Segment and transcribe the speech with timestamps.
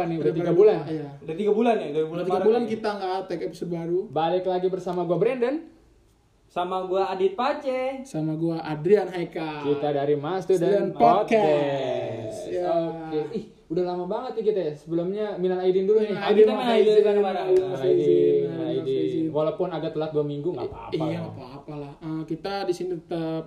[0.00, 0.78] lupa nih, udah tiga bulan.
[0.88, 1.08] Iya.
[1.20, 2.70] Udah tiga bulan ya, dari bulan Udah tiga bulan nih.
[2.72, 4.00] kita nggak take episode baru.
[4.08, 5.56] Balik lagi bersama gua Brandon.
[6.50, 8.02] Sama gua Adit Pace.
[8.02, 9.62] Sama gua Adrian Haika.
[9.62, 11.30] Kita dari Mas Student Podcast.
[11.30, 12.38] Podcast.
[12.50, 12.66] Ya.
[12.66, 13.20] Oke.
[13.38, 14.72] Ih, udah lama banget nih kita ya.
[14.74, 16.10] Sebelumnya minal aidin dulu nih.
[16.10, 17.44] Aidin Aidin, mana Aidin kan kemarin?
[17.78, 19.24] aidin.
[19.30, 20.90] Walaupun agak telat dua minggu nggak apa-apa.
[20.96, 21.18] Iya, ya.
[21.22, 21.92] nggak apa-apa lah.
[22.02, 23.44] Eh, kita di sini tetap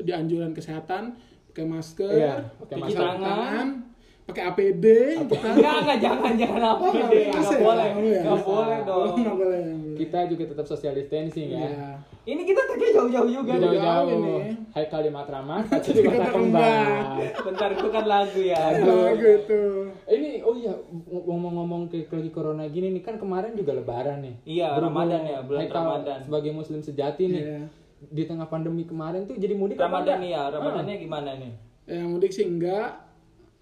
[0.00, 1.20] di anjuran kesehatan,
[1.52, 3.04] pakai masker, Iya, pakai masker.
[3.04, 3.89] tangan.
[4.30, 4.84] Pakai APD,
[5.20, 7.58] kita Enggak, enggak, jangan, jangan apa Oh, bisa Enggak ya?
[7.58, 7.88] boleh.
[7.90, 8.20] Nggak boleh ya?
[8.22, 9.14] Enggak boleh Oh, dong.
[9.16, 9.60] nggak boleh.
[9.92, 11.66] Kita juga tetap social distancing ya.
[11.66, 11.88] Iya.
[12.22, 13.52] Ini kita pergi jauh-jauh juga.
[13.54, 14.08] Jauh-jauh.
[14.08, 14.34] Ini.
[14.70, 17.16] Hai kalimat ramah, di kota kembang.
[17.42, 18.62] Bentar itu kan lagu ya.
[18.78, 19.60] Lagu itu.
[20.06, 20.72] Ini oh iya
[21.04, 24.34] ngomong-ngomong ke lagi corona gini nih kan kemarin juga lebaran nih.
[24.46, 26.18] Iya, Berhubung Ramadan ya, bulan Haikal Ramadan.
[26.22, 27.42] Sebagai muslim sejati nih.
[27.42, 27.60] Iya.
[28.00, 30.32] Di tengah pandemi kemarin tuh jadi mudik Ramadan enggak?
[30.32, 31.02] ya, Ramadannya Ah.
[31.02, 31.52] gimana nih?
[31.84, 33.09] Yang mudik sih enggak.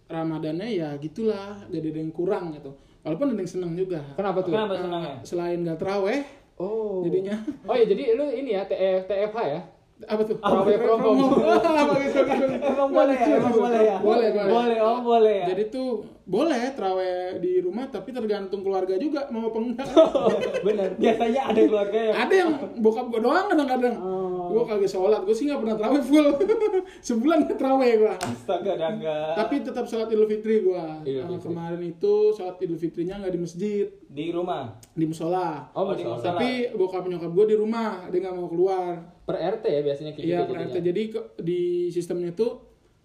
[0.08, 2.72] Ramadannya ya gitulah, jadi ada yang kurang gitu.
[3.04, 4.00] Walaupun ada yang seneng juga.
[4.16, 4.52] Kenapa tuh?
[4.56, 5.16] Kenapa senangnya?
[5.22, 6.20] selain nggak teraweh,
[6.58, 7.06] Oh.
[7.06, 7.38] Jadinya.
[7.70, 9.62] Oh ya jadi lu ini ya TF, TFH ya?
[9.98, 10.38] apa tuh?
[10.38, 11.42] Terawih from home.
[12.70, 13.96] Emang boleh ya, emang boleh ya.
[13.98, 14.46] Boleh, boleh.
[14.46, 15.46] Boleh, oh boleh ya.
[15.50, 19.88] Jadi tuh boleh teraweh di rumah, tapi tergantung keluarga juga mau apa enggak.
[20.66, 20.94] bener.
[21.02, 23.94] Biasanya ada keluarga yang ada yang bokap gue doang kadang-kadang.
[23.98, 24.37] Oh.
[24.50, 26.26] Gue kagak sholat, gue sih nggak pernah teraweh full.
[27.06, 28.14] Sebulan nggak teraweh gue.
[28.18, 29.16] astaga daga.
[29.34, 30.84] Tapi tetap sholat idul fitri gue.
[31.04, 31.44] Idul Fitri.
[31.44, 34.74] kemarin itu sholat idul fitrinya nggak di masjid, di rumah.
[34.90, 35.68] di musola.
[35.72, 36.34] Oh, Oh, di musola.
[36.34, 38.94] Tapi bokap nyokap gue di rumah, dia nggak mau keluar.
[39.20, 40.64] per RT ya biasanya kayak Iya, gitu per RT.
[40.64, 40.82] jadinya.
[40.82, 42.48] Jadi ke- di sistemnya itu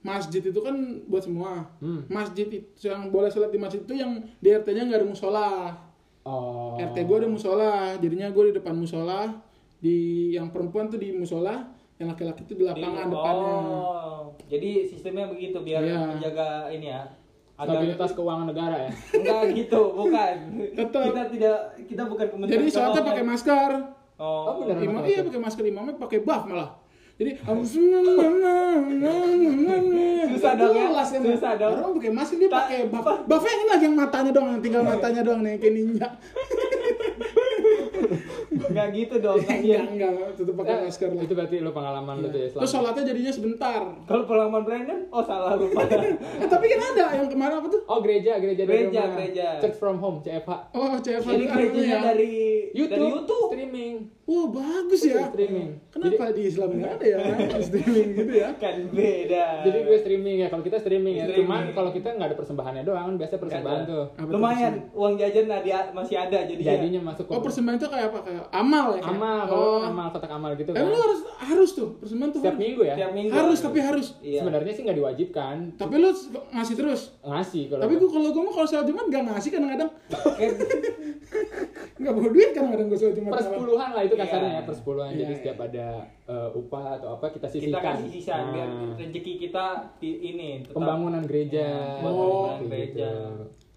[0.01, 1.67] masjid itu kan buat semua.
[1.77, 2.07] Hmm.
[2.07, 5.49] Masjid itu yang boleh sholat di masjid itu yang di RT-nya nggak ada musola.
[6.21, 6.75] Oh.
[6.77, 9.42] RT gue ada musola, jadinya gue di depan musola.
[9.83, 9.97] Di
[10.31, 11.67] yang perempuan tuh di musola,
[11.99, 13.53] yang laki-laki itu di lapangan Di- depannya.
[13.59, 15.99] Oh, jadi sistemnya begitu biar Iya.
[16.09, 17.03] menjaga ini ya.
[17.53, 18.89] Agar Stabilitas keuangan negara ya.
[19.19, 20.35] enggak gitu, bukan.
[20.73, 21.01] Tetap.
[21.05, 23.71] Kita tidak kita bukan kementerian Jadi sholatnya pakai masker.
[24.15, 24.81] Oh, Oh, beneran.
[24.81, 25.27] Imam pakai iya masker.
[25.27, 26.69] pakai masker imamnya pakai buff malah.
[27.13, 27.31] Jadi
[30.25, 31.73] Susah dong ya, Jelas susah dong.
[31.75, 33.05] Orang pakai masker dia pakai buff.
[33.23, 36.07] Buffnya yang ini lagi yang matanya doang, yang tinggal matanya doang nih kayak ninja.
[38.55, 39.37] Enggak gitu dong.
[39.37, 39.85] enggak, kasihan.
[39.87, 41.21] enggak, tetap pakai Eh, masker lah.
[41.21, 42.47] Itu berarti lu pengalaman lu tuh ya.
[42.49, 43.81] Terus sholatnya jadinya sebentar.
[44.03, 45.81] Kalau pengalaman Brandon, oh salah lupa.
[46.35, 47.81] Eh, tapi kan ada yang kemarin apa tuh?
[47.85, 49.15] Oh gereja, gereja dari Gereja, rumah.
[49.15, 49.47] gereja.
[49.59, 50.51] Church from home, CFH.
[50.71, 51.99] Oh, CFH Jadi kan gerejanya ya.
[52.03, 52.33] dari
[52.71, 53.47] YouTube, dari YouTube.
[53.49, 53.93] streaming.
[54.23, 55.27] Wah, bagus ya.
[55.27, 55.69] Streaming.
[55.89, 57.17] Kenapa di Islam nggak ada ya
[57.67, 58.49] streaming gitu ya?
[58.55, 59.45] Kan beda.
[59.61, 61.25] Jadi gue streaming ya, kalau kita streaming ya.
[61.25, 61.43] Streaming.
[61.43, 64.03] Cuman kalau kita nggak ada persembahannya doang, kan biasa persembahan tuh.
[64.25, 68.19] Lumayan uang jajan ada masih ada jadi Jadinya masuk Oh, persembahan itu kayak apa?
[68.23, 68.99] Kayak amal ya?
[68.99, 69.13] kayak?
[69.13, 69.47] amal, Oh.
[69.47, 70.81] kalau amal kotak amal gitu kan.
[70.81, 72.39] lu harus harus tuh persembahan tuh.
[72.39, 72.63] Setiap harus.
[72.63, 72.95] minggu ya.
[72.95, 73.31] tiap minggu.
[73.31, 74.07] Harus tapi harus.
[74.19, 74.39] Iya.
[74.39, 76.09] Sebenarnya sih nggak diwajibkan, Tapi lu
[76.49, 77.01] ngasih terus.
[77.21, 77.81] ngasih kalau.
[77.81, 79.89] Tapi gua kalau gua mah kalau sholat Jumat gak ngasih kadang-kadang.
[81.95, 83.31] Gak bawa duit kadang-kadang gua sholat Jumat.
[83.31, 84.55] per sepuluhan lah itu kasarnya Iya.
[84.55, 85.09] ya per sepuluhan.
[85.09, 85.39] Iya, Jadi iya.
[85.39, 85.87] setiap ada
[86.23, 87.83] eh, upah atau apa kita kita sisihkan.
[87.93, 89.65] kasih sisa biar Nah, rezeki kita
[89.97, 91.67] di ini tetap pembangunan gereja.
[91.99, 92.19] Buat Oh.
[92.57, 93.11] pembangunan Gitu.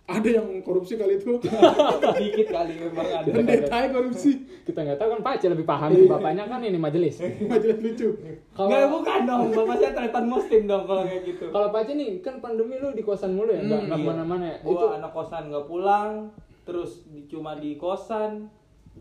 [0.07, 1.35] Ada yang korupsi kali itu.
[2.23, 3.27] dikit kali memang ada.
[3.27, 4.39] Pendeta korupsi.
[4.63, 7.19] Kita nggak tahu kan Pak Aceh lebih paham sih bapaknya kan ini majelis.
[7.43, 8.09] Majelis lucu.
[8.51, 11.45] Kalau Enggak bukan dong, bapak saya tretan muslim dong kalau kayak gitu.
[11.51, 14.07] kalau Pak Aceh nih kan pandemi lu di kosan mulu ya, nggak Hmm, nggak Iya.
[14.07, 14.57] ke mana-mana ya.
[14.63, 16.11] Gua Itu anak kosan nggak pulang,
[16.63, 16.91] terus
[17.27, 18.31] cuma di kosan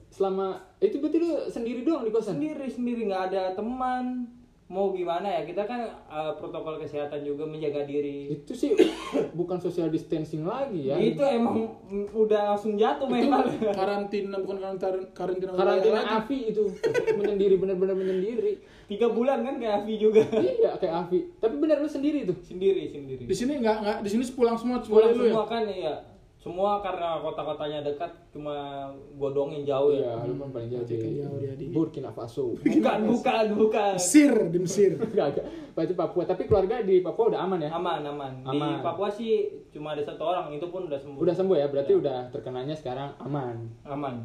[0.08, 2.36] selama itu berarti lu sendiri doang di kosan.
[2.36, 4.26] sendiri sendiri nggak ada teman.
[4.66, 5.46] Mau gimana ya?
[5.46, 8.34] Kita kan eh, protokol kesehatan juga menjaga diri.
[8.34, 8.74] Itu sih
[9.38, 10.98] bukan social distancing lagi ya.
[10.98, 11.70] Itu emang
[12.12, 13.46] udah langsung jatuh Itu memang.
[13.78, 16.00] karantina bukan karantina karantina Karantina.
[16.18, 16.66] Avi itu
[17.14, 18.58] menyendiri benar-benar menyendiri.
[18.90, 20.26] Tiga bulan kan kayak Avi juga.
[20.34, 21.20] Iya kayak Avi.
[21.38, 22.38] Tapi benar lu sendiri tuh.
[22.42, 23.22] sendiri sendiri.
[23.22, 25.52] Di sini enggak enggak di sini pulang semua Pulang lu semua ya.
[25.54, 25.96] kan ya.
[26.46, 28.86] Semua karena kota-kotanya dekat cuma
[29.18, 30.14] godongin jauh ya.
[30.14, 32.54] Iya, lu kan paling jauh di jauh dia di- Burkina Faso.
[32.56, 33.94] Bukan, bukan, bukan.
[33.98, 34.94] Mesir di Mesir.
[35.10, 35.46] Enggak, enggak.
[35.74, 36.24] Berarti Papua.
[36.24, 37.70] Tapi keluarga di Papua udah aman ya?
[37.74, 38.32] Aman, aman.
[38.40, 38.78] Di Aman.
[38.80, 41.18] Papua sih cuma ada satu orang, itu pun udah sembuh.
[41.18, 42.02] Udah sembuh ya, berarti Udah.
[42.22, 43.66] udah terkenanya sekarang aman.
[43.84, 44.16] Aman.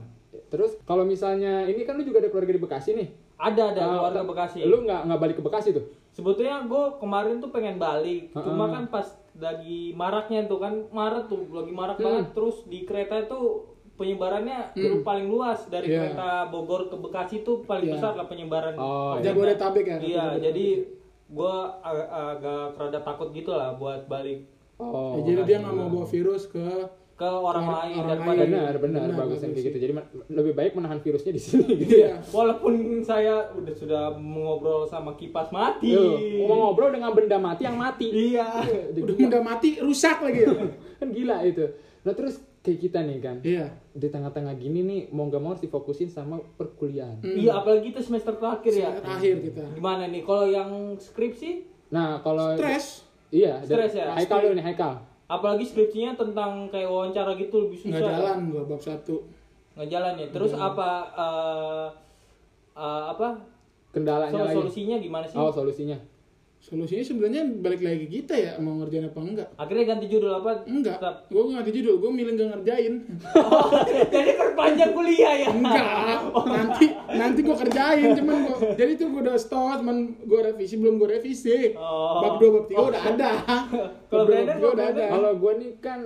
[0.46, 3.08] Terus kalau misalnya ini kan lu juga ada keluarga di Bekasi nih.
[3.34, 4.58] Ada ada Ah, keluarga ta- Bekasi.
[4.62, 5.88] Lu nggak nggak balik ke Bekasi tuh?
[6.10, 8.44] Sebetulnya gue kemarin tuh pengen balik, Heeh.
[8.44, 9.08] cuma kan pas
[9.40, 12.06] lagi maraknya tuh kan Maret tuh lagi marak Hmm.
[12.06, 13.40] banget terus di kereta itu
[13.96, 16.12] penyebarannya baru paling luas dari Iya.
[16.12, 17.94] kereta Bogor ke Bekasi tuh paling Iya.
[17.96, 18.72] besar lah penyebaran.
[18.74, 19.24] Oh, iya.
[19.26, 19.96] Jabodetabek ya.
[19.98, 20.66] Iya, jadi
[21.26, 25.20] gue agak, agak rada takut gitu lah buat balik Oh.
[25.20, 26.64] Ya, jadi dia nggak mau bawa virus ke
[27.20, 28.48] ke orang Orang- lain orang daripada lain.
[28.48, 29.92] benar benar Benar, bagus yang gitu jadi
[30.30, 32.16] lebih baik menahan virusnya di sini gitu Iya.
[32.26, 32.72] walaupun
[33.02, 38.08] saya udah sudah mengobrol sama kipas mati Tuh, mau ngobrol dengan benda mati yang mati
[38.08, 39.28] iya Udah Udah gila.
[39.28, 40.52] udah mati rusak lagi ya.
[40.98, 41.64] kan gila itu
[42.00, 43.68] nah terus kayak kita nih kan Iya.
[43.90, 47.36] di tengah-tengah gini nih mau gak mau harus difokusin sama perkuliahan Hmm.
[47.36, 49.64] iya apalagi itu semester terakhir ya Terakhir kita.
[49.70, 53.04] gimana nih kalau yang skripsi nah kalau Stres.
[53.28, 54.12] iya Stres ya?
[54.14, 54.94] Haikal dulu nih Haikal
[55.30, 58.02] apalagi skripsinya tentang kayak wawancara gitu lebih susah.
[58.02, 59.16] Nggak jalan gua bab satu.
[59.78, 60.26] nggak jalan ya.
[60.34, 61.86] Terus apa eh,
[62.74, 63.28] eh, apa?
[63.94, 65.38] Kendalanya lagi solusinya gimana sih?
[65.38, 65.98] Oh solusinya
[66.60, 69.48] Solusinya sebenarnya balik lagi ke kita ya mau ngerjain apa enggak.
[69.56, 71.00] akhirnya ganti judul apa Enggak.
[71.00, 71.14] Tetap.
[71.26, 72.94] Gue ngerti judul, gue milih nggak ngerjain.
[73.32, 73.68] Oh,
[74.12, 76.20] jadi perpanjang kuliah ya Enggak.
[76.44, 80.94] nanti nanti gue kerjain cuman gua, jadi tuh gue udah stop cuman gue revisi belum
[80.96, 81.72] gue revisi.
[81.74, 82.20] Oh.
[82.20, 83.30] Bab 2 bab 3 udah ada.
[84.06, 85.04] Kalau dua, Brandon, bab tiga kalau udah ada.
[85.08, 86.00] Kalau gue nih kan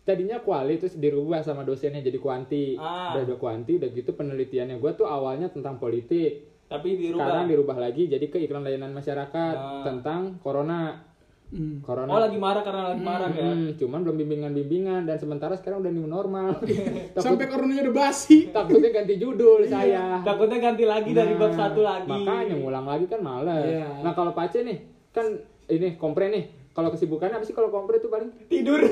[0.00, 3.10] tadinya kuali terus dirubah sama dosennya jadi kuanti Ah.
[3.10, 7.76] udah udah kuanti udah gitu penelitiannya gue tuh awalnya tentang politik tapi dirubah sekarang dirubah
[7.78, 9.82] lagi jadi ke iklan layanan masyarakat Ah.
[9.82, 11.02] tentang corona
[11.46, 11.78] Hmm.
[11.78, 15.78] corona oh lagi marah karena lagi marah ya Hmm, cuman belum bimbingan-bimbingan dan sementara sekarang
[15.78, 16.58] udah new normal.
[17.14, 18.36] Takut, Sampai coronanya udah basi.
[18.56, 20.18] takutnya ganti judul saya.
[20.20, 23.62] takutnya ganti lagi dari bab satu lagi Makanya ngulang lagi kan males.
[23.62, 24.02] Iya.
[24.02, 24.78] Nah kalau Pace nih
[25.12, 25.22] kan
[25.68, 26.65] ini kompre nih.
[26.76, 28.84] Kalau kesibukannya apa sih kalau kompre itu paling tidur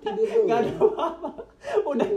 [0.00, 0.46] tidur doang.
[0.48, 1.28] nggak ada apa-apa
[1.84, 2.08] udah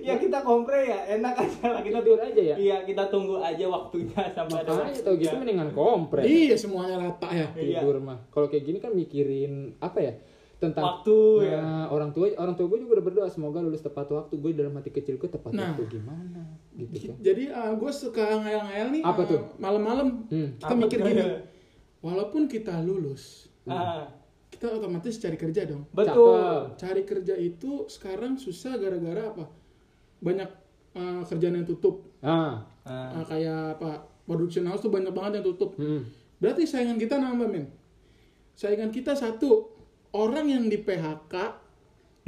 [0.00, 2.56] ya kita kompre ya enak aja lah kita Tidur aja ya.
[2.56, 6.20] iya kita tunggu aja waktunya sampai ada Makanya tau gitu mendingan kompre.
[6.24, 7.52] Iya semuanya rata ya.
[7.52, 7.84] Iya.
[7.84, 8.16] Tidur mah.
[8.28, 10.12] Kalau kayak gini kan mikirin apa ya?
[10.56, 11.16] Tentang waktu
[11.46, 14.50] ya Nah, orang tua orang tua gue juga udah berdoa semoga lulus tepat waktu gue
[14.52, 15.72] dalam hati kecil gue tepat Nah.
[15.72, 16.42] waktu gimana
[16.74, 17.16] gitu kan.
[17.20, 19.02] Jadi gue suka ngayal-ngayal nih.
[19.02, 19.40] Apa uh, tuh?
[19.56, 20.56] Malam-malam Hmm.
[20.56, 21.22] kita Apa mikir gini.
[22.00, 24.08] Walaupun kita lulus, Ah,
[24.60, 25.88] kita otomatis cari kerja dong.
[25.88, 26.76] betul Cakep.
[26.76, 29.48] Cari kerja itu sekarang susah gara-gara apa?
[30.20, 30.50] Banyak
[31.00, 32.04] uh, kerjaan yang tutup.
[32.20, 32.68] Ah.
[32.84, 34.04] Ah, Uh, kayak apa?
[34.28, 35.80] Production house tuh banyak banget yang tutup.
[35.80, 36.04] Hmm.
[36.36, 37.72] Berarti saingan kita nambah men.
[38.52, 39.72] Saingan kita satu
[40.12, 41.34] orang yang di PHK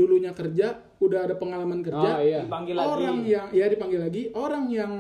[0.01, 2.11] dulunya kerja udah ada pengalaman kerja.
[2.17, 2.49] Oh iya.
[2.49, 4.93] dipanggil lagi orang yang ya dipanggil lagi orang yang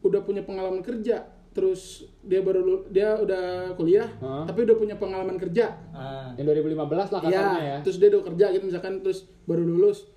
[0.00, 1.80] udah punya pengalaman kerja terus
[2.20, 4.44] dia baru dia udah kuliah Hah?
[4.44, 7.76] tapi udah punya pengalaman kerja Ah, Yang 2015 lah kasarnya ya.
[7.80, 10.08] terus dia udah kerja gitu misalkan terus baru lulus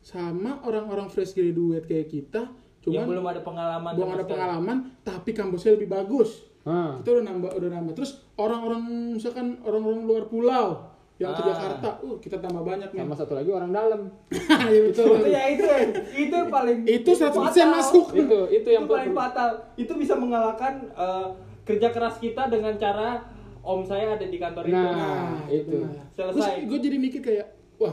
[0.00, 2.48] sama orang-orang fresh graduate kayak kita
[2.82, 6.96] yang cuman belum ada pengalaman belum ada pengalaman tapi kampusnya lebih bagus Ah.
[6.96, 10.89] kita udah nambah udah nambah terus orang-orang misalkan orang-orang luar pulau
[11.20, 11.46] yang ke Ah.
[11.46, 14.00] Jakarta uh kita tambah banyak men Sama satu lagi orang dalam.
[14.66, 15.78] Iya, betul itu ya itu ya
[16.16, 17.68] itu yang paling Itu 100% fatal.
[17.70, 18.06] masuk.
[18.14, 21.28] itu itu yang itu paling fatal itu bisa mengalahkan eh,
[21.62, 23.20] kerja keras kita dengan cara
[23.60, 25.78] om saya ada di kantor itu Nah, itu.
[26.10, 26.64] Selesai.
[26.64, 27.46] gue jadi mikir kayak
[27.76, 27.92] wah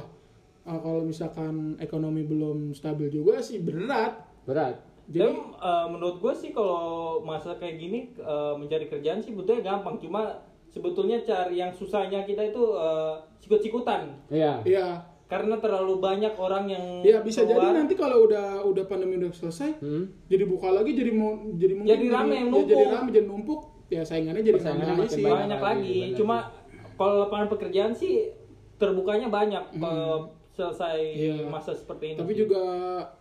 [0.64, 4.80] ah, kalau misalkan ekonomi belum stabil juga sih berat berat.
[5.06, 6.88] jadi Dan eh, menurut gue sih kalau
[7.22, 10.40] masa kayak gini eh, mencari kerjaan sih betulnya gampang cuma
[10.78, 14.62] sebetulnya cari yang susahnya kita itu eh, sikut-sikutan Iya.
[14.64, 14.88] ya
[15.26, 17.76] karena terlalu banyak orang yang ya bisa jadi keluar.
[17.76, 20.08] nanti kalau udah udah pandemi udah selesai Hmm.
[20.26, 22.70] jadi buka lagi jadi mau jadi mungkin Jadi rame yang ya, numpuk.
[22.70, 25.38] jadi rame jadi numpuk ya saingannya jadi makin sih banyak.
[25.42, 26.38] banyak lagi, lagi, cuma
[26.96, 28.32] kalau lapangan pekerjaan sih
[28.76, 31.20] terbukanya banyak kalau selesai Hmm.
[31.20, 31.36] Iya.
[31.48, 32.40] masa seperti ini tapi sih.
[32.42, 32.64] juga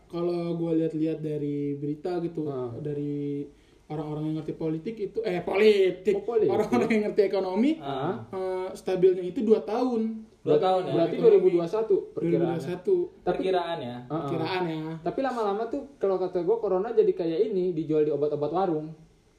[0.07, 2.71] kalau gue lihat-lihat dari berita gitu Ah.
[2.77, 3.51] dari
[3.87, 6.51] orang-orang yang ngerti politik itu eh politik Oh, politik.
[6.51, 8.27] orang-orang yang ngerti ekonomi Ah.
[8.29, 11.51] eh, stabilnya itu dua tahun dua tahun ya Berarti Ekonomi.
[11.59, 12.55] 2021 perkiraan.
[12.57, 14.19] 2021 perkiraan ya Ah, ah.
[14.21, 18.51] perkiraan ya Tapi lama-lama tuh kalau kata gue corona jadi kayak ini dijual di obat-obat
[18.53, 18.89] warung.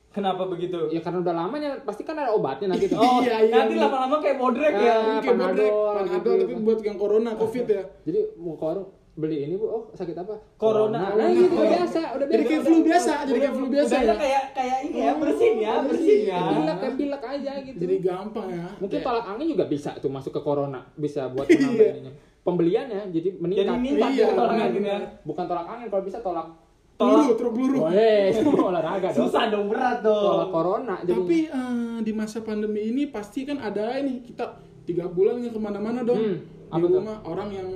[0.09, 2.97] kenapa begitu Ya karena udah lamanya pasti kan ada obatnya nanti tuh.
[2.97, 6.41] oh Iya, iya, nanti lama-lama kayak bodrek ya Ini kayak Panadol, bodrek, Panadol gitu.
[6.41, 8.87] tapi buat yang corona covid ya Jadi mau ke warung
[9.17, 10.37] beli ini bu, oh sakit apa?
[10.55, 11.09] Corona.
[11.09, 12.31] Nah, gitu udah biasa, udah biasa.
[12.31, 15.73] jadi kayak flu biasa jadi kayak flu biasa ya kayak kayak ini ya bersin ya
[15.81, 17.77] bersin ya Pilek kayak pilek aja gitu.
[17.77, 21.73] jadi gampang ya Mungkin tolak angin juga bisa tuh masuk ke corona, bisa buat menambah
[21.79, 21.93] Iya.
[21.95, 22.13] ininya.
[22.39, 23.65] Pembeliannya jadi meningkat.
[23.65, 24.97] jadi minta Iya, ya tolak angin ya.
[25.21, 26.47] Bukan tolak angin, kalau bisa tolak.
[26.95, 29.17] tolak truk peluru Boleh, itu olahraga dong.
[29.23, 30.95] susah dong berat Tolak dong corona.
[30.99, 31.13] jadinya.
[31.15, 34.45] tapi eh, di masa pandemi ini pasti kan ada ini kita
[34.83, 36.37] tiga bulan nggak ke mana-mana dong Hmm,
[36.69, 37.69] di rumah orang yang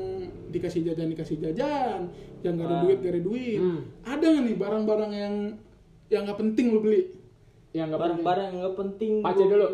[0.52, 2.00] dikasih jajan dikasih jajan.
[2.42, 2.82] Yang gak ada Ah.
[2.84, 3.58] duit gak ada duit.
[3.58, 3.82] Hmm.
[4.04, 5.36] ada nggak nih barang-barang yang
[6.08, 7.02] yang nggak penting lo beli?
[7.72, 8.00] Yang nggak penting.
[8.20, 9.68] barang-barang yang nggak penting Pace dulu.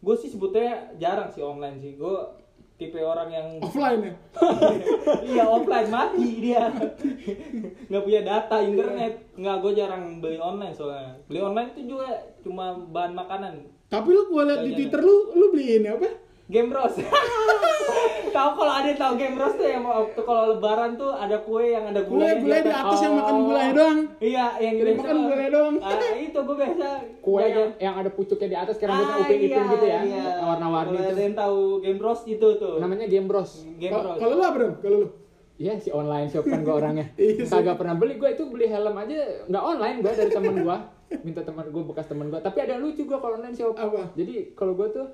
[0.00, 1.92] gue sih sebutnya jarang sih online sih.
[1.94, 2.16] Gue
[2.74, 4.14] tipe orang yang offline ya?
[5.22, 5.88] Iya offline.
[5.88, 6.68] Mati dia.
[7.88, 9.14] Nggak punya data internet.
[9.32, 11.16] Nggak gue jarang beli online soalnya.
[11.24, 12.08] Beli online itu juga
[12.40, 13.54] cuma bahan makanan.
[13.86, 16.08] Tapi lu gua liat di twitter lu lu beli ini apa
[16.46, 16.94] game bros
[18.26, 21.70] Kau kalau ada yang tahu game Bros tuh yang waktu kalau lebaran tuh ada kue
[21.70, 23.42] yang ada Gulai gulanya gulai di atas yang makan Oh.
[23.46, 23.98] gulai doang.
[24.18, 25.74] Iya, yang Jadi biasa- makan gulai doang.
[25.78, 26.86] Ah, itu gue biasa
[27.20, 27.54] Kue jajan.
[27.54, 30.24] yang, yang ada pucuknya di atas, sekarang Ah, upin-ipin iya, gitu ya, iya.
[30.42, 31.06] warna-warni itu.
[31.06, 32.74] ada yang tahu game Bros itu tuh.
[32.76, 33.50] Namanya Game Bros.
[33.72, 34.18] Game Kalau Bros.
[34.18, 34.74] kalau lu apa dong?
[34.82, 35.08] Kalau lu?
[35.54, 37.06] Iya si online shop kan gue orangnya.
[37.20, 37.46] Iya.
[37.46, 39.14] Kagak pernah beli gue itu beli helm aja
[39.46, 40.76] nggak online gue dari teman gue.
[41.22, 42.40] Minta teman gue bekas teman gue.
[42.40, 43.78] Tapi ada yang lucu gue kalau online shop.
[43.78, 44.10] Apa?
[44.12, 45.06] Jadi kalau gue tuh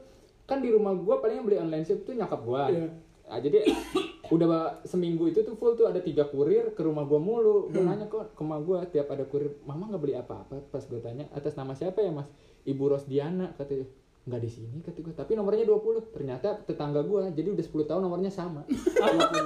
[0.50, 2.62] kan di rumah gue paling yang beli online shop tuh nyakap gue.
[2.68, 2.88] Iya.
[3.24, 3.58] Nah, jadi
[4.34, 4.46] udah
[4.82, 7.66] seminggu itu tuh full tuh ada tiga kurir ke rumah gue mulu.
[7.68, 7.88] Gue Hmm.
[7.88, 10.58] nanya kok ke rumah gue tiap ada kurir, mama nggak beli apa-apa.
[10.64, 12.26] Pas gue tanya atas nama siapa ya mas?
[12.62, 13.86] Ibu Rosdiana katanya.
[14.20, 15.14] Nggak di sini kata gue.
[15.16, 16.12] Tapi nomornya 20.
[16.12, 17.32] Ternyata tetangga gue.
[17.32, 18.66] Jadi udah 10 tahun nomornya sama.
[18.66, 18.98] 20.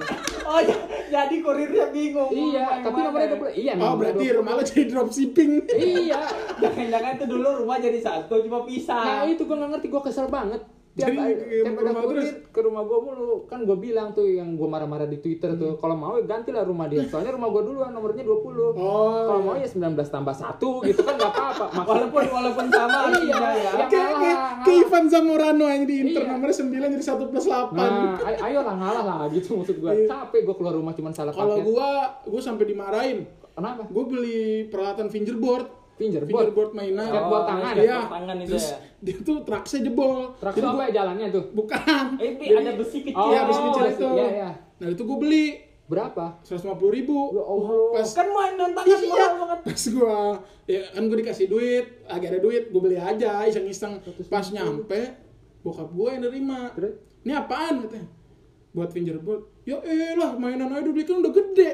[0.45, 0.77] Oh, j-
[1.09, 2.29] jadi kurirnya bingung.
[2.29, 3.41] Iya, Rumah tapi yang nomornya mana.
[3.49, 3.57] 20.
[3.57, 4.37] Iya, Oh, berarti 20.
[4.37, 5.51] rumah lu jadi dropshipping.
[5.73, 6.21] Iya.
[6.63, 9.25] Jangan-jangan tuh dulu rumah jadi satu cuma Nah, pisah.
[9.25, 10.61] itu gue gak ngerti, gue kesel banget.
[10.95, 12.31] Tiap, tiap ada terus?
[12.47, 13.51] ke rumah gue mulu.
[13.51, 16.87] Kan gue bilang tuh yang gue marah-marah di Twitter tuh, kalau mau ya gantilah rumah
[16.87, 17.03] dia.
[17.05, 18.31] Soalnya rumah gue duluan nomornya 20.
[18.31, 19.43] Oh, Kalau iya.
[19.43, 19.75] mau ya 19
[20.07, 20.55] tambah 1
[20.87, 21.67] gitu kan gak apa-apa.
[21.83, 23.51] Walaupun walaupun sama Iya, ya.
[23.51, 23.71] iya.
[23.85, 26.31] Kayak kayak kayak Ivan Zamorano yang di Inter Iya.
[26.31, 27.75] nomornya 9 jadi 1 plus 8.
[27.75, 27.91] Nah,
[28.23, 29.91] ay- ayolah ngalah lah gitu maksud gue.
[29.91, 30.07] Iya.
[30.07, 31.91] Capek gue keluar rumah cuma salah Kalau gua
[32.23, 33.27] gua sampai dimarahin.
[33.51, 33.83] Kenapa?
[33.85, 35.67] Gua beli peralatan fingerboard.
[35.95, 36.31] Fingerboard.
[36.51, 37.07] Fingerboard mainan.
[37.07, 38.11] Skateboard tangan, skateboard Iya.
[38.11, 38.77] tangan itu Terus ya.
[39.01, 40.17] dia tuh traksnya jebol.
[40.35, 41.45] Jadi apa gua- ya jalannya tuh?
[41.53, 42.05] Bukan.
[42.19, 43.17] Eh, Jadi- ada besi kecil.
[43.17, 43.95] Oh, Iya, besi kecil besi.
[43.97, 44.09] itu.
[44.13, 44.51] Iya, iya.
[44.75, 45.47] Nah, itu gua beli
[45.85, 46.41] Berapa?
[46.41, 47.29] 150 ribu.
[47.31, 47.77] Ya Allah.
[47.93, 49.59] Pas Kan mainan tangan Iya, mahal banget.
[49.69, 50.17] pas gua
[50.65, 54.01] ya kan gua dikasih duit, lagi ada duit, gua beli aja iseng-iseng.
[54.01, 54.25] 150.
[54.27, 55.01] Pas nyampe,
[55.61, 56.73] bokap gua yang nerima.
[57.21, 58.09] Ini apaan katanya?
[58.75, 59.47] Buat fingerboard.
[59.63, 61.71] Ya elah, mainan aja dulu kan udah gede.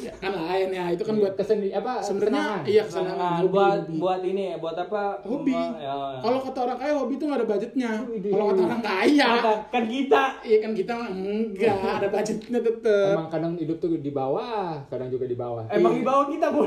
[0.00, 2.00] ya, kan lain ya, itu kan buat keseni apa?
[2.00, 2.60] sebenarnya kesenangan.
[2.64, 3.96] iya Nah, kesenangan hobi, buat hobi.
[4.00, 5.02] buat ini ya, buat apa?
[5.20, 5.52] hobi.
[5.54, 5.94] Ya.
[6.18, 7.90] Kalau kata orang kaya hobi itu nggak ada budgetnya.
[8.02, 8.30] Widih.
[8.32, 13.12] Kalau kata orang kaya, Kan, kan kita iya kan kita enggak ada budgetnya tetep.
[13.14, 15.68] Emang kadang hidup tuh di bawah, kadang juga di bawah.
[15.68, 16.62] emang di bawah kita bu.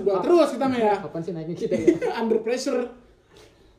[0.00, 0.94] Buat terus kita mah ya.
[1.02, 1.86] Kapan sih naiknya kita ya?
[2.22, 2.86] Under pressure.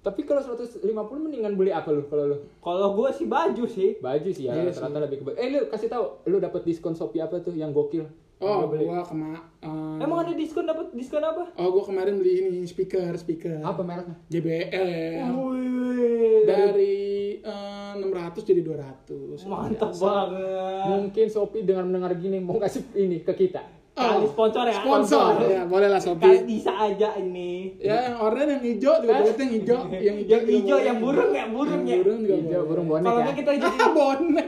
[0.08, 0.88] Tapi kalau 150
[1.20, 2.38] mendingan beli apa lu kalau lu?
[2.64, 4.00] Kalau gue sih baju sih.
[4.00, 5.36] Baju sih ya, Iya rata-rata lebih ke baju.
[5.36, 8.08] Eh lu kasih tahu, lu dapat diskon Shopee apa tuh yang gokil?
[8.38, 8.86] Oh, beli.
[8.86, 9.34] gua kema
[9.66, 11.52] eh, Emang ada diskon dapat diskon apa?
[11.60, 13.60] Oh, gua kemarin beli ini speaker, speaker.
[13.60, 14.16] apa mereknya?
[14.32, 14.88] JBL.
[15.36, 16.96] Wih, Dari
[17.44, 19.44] eh, 600 jadi 200.
[19.44, 20.86] mantap banget.
[20.88, 23.77] Mungkin Shopee dengan mendengar gini mau kasih ini ke kita.
[23.98, 24.78] Kali sponsor ya.
[24.78, 25.32] Sponsor.
[25.42, 26.38] Ya, boleh lah Kali Shopee.
[26.46, 27.74] bisa aja ini.
[27.78, 30.38] Ya, yang oranye yang hijau juga boleh tuh yang hijau, yang hijau.
[30.38, 31.98] Yang hijau, yang burung ya, burung Yang ya.
[32.00, 32.68] burung juga Hijau boleh.
[32.68, 33.34] burung bonek Kalau ya.
[33.34, 34.48] kita jadi Ah, bonek.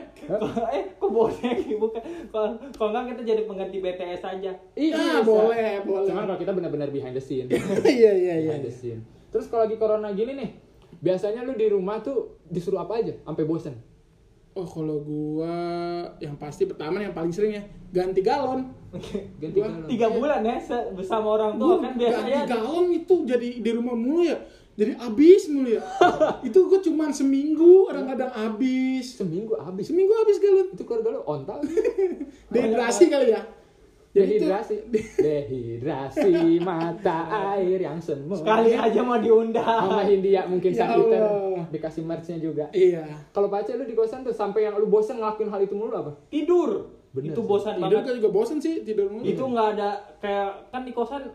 [0.69, 2.01] eh kok bonek bukan.
[2.29, 4.51] Kalau kalau nggak kita jadi pengganti BTS aja.
[4.71, 6.05] Iya, Ah, boleh, boleh.
[6.05, 7.49] Cuman kalau kita benar-benar behind the scene.
[7.49, 8.53] Iya, iya, iya.
[8.53, 9.01] behind the scene.
[9.29, 10.49] Terus kalau lagi corona gini nih,
[10.99, 13.73] biasanya lu di rumah tuh disuruh apa aja sampai bosen?
[14.59, 15.55] Oh, kalau gua
[16.19, 17.63] yang pasti pertama yang paling sering ya,
[17.95, 18.67] ganti galon.
[19.39, 19.87] Ganti Gua galon.
[19.87, 20.59] Tiga bulan ya
[20.91, 22.43] bersama orang tua Gua kan biasanya.
[22.43, 24.35] ganti galon itu jadi di rumah mulu ya.
[24.75, 25.83] Jadi habis mulu ya.
[26.47, 29.15] itu gua cuman seminggu, kadang-kadang habis.
[29.15, 29.87] Seminggu habis.
[29.87, 30.67] Seminggu habis galon.
[30.75, 31.63] Itu keluarga lu ontal.
[32.51, 33.41] Dehidrasi kali ya.
[34.09, 34.75] Dehidrasi.
[35.25, 38.33] Dehidrasi mata air yang semu.
[38.33, 39.85] Sekali aja mau diundang.
[39.85, 41.61] Mama Hindia mungkin Ya Allah.
[41.69, 42.65] dikasih merch-nya juga.
[42.71, 43.05] Iya.
[43.29, 46.11] Kalau Pace lu di kosan tuh sampai yang lu bosen ngelakuin hal itu mulu apa?
[46.27, 46.89] Tidur.
[47.09, 47.47] Bener itu sih.
[47.47, 48.17] bosan Tidur banget.
[48.17, 49.23] juga bosen sih, tidur mulu.
[49.23, 51.29] Itu nggak ada kayak kan di kosan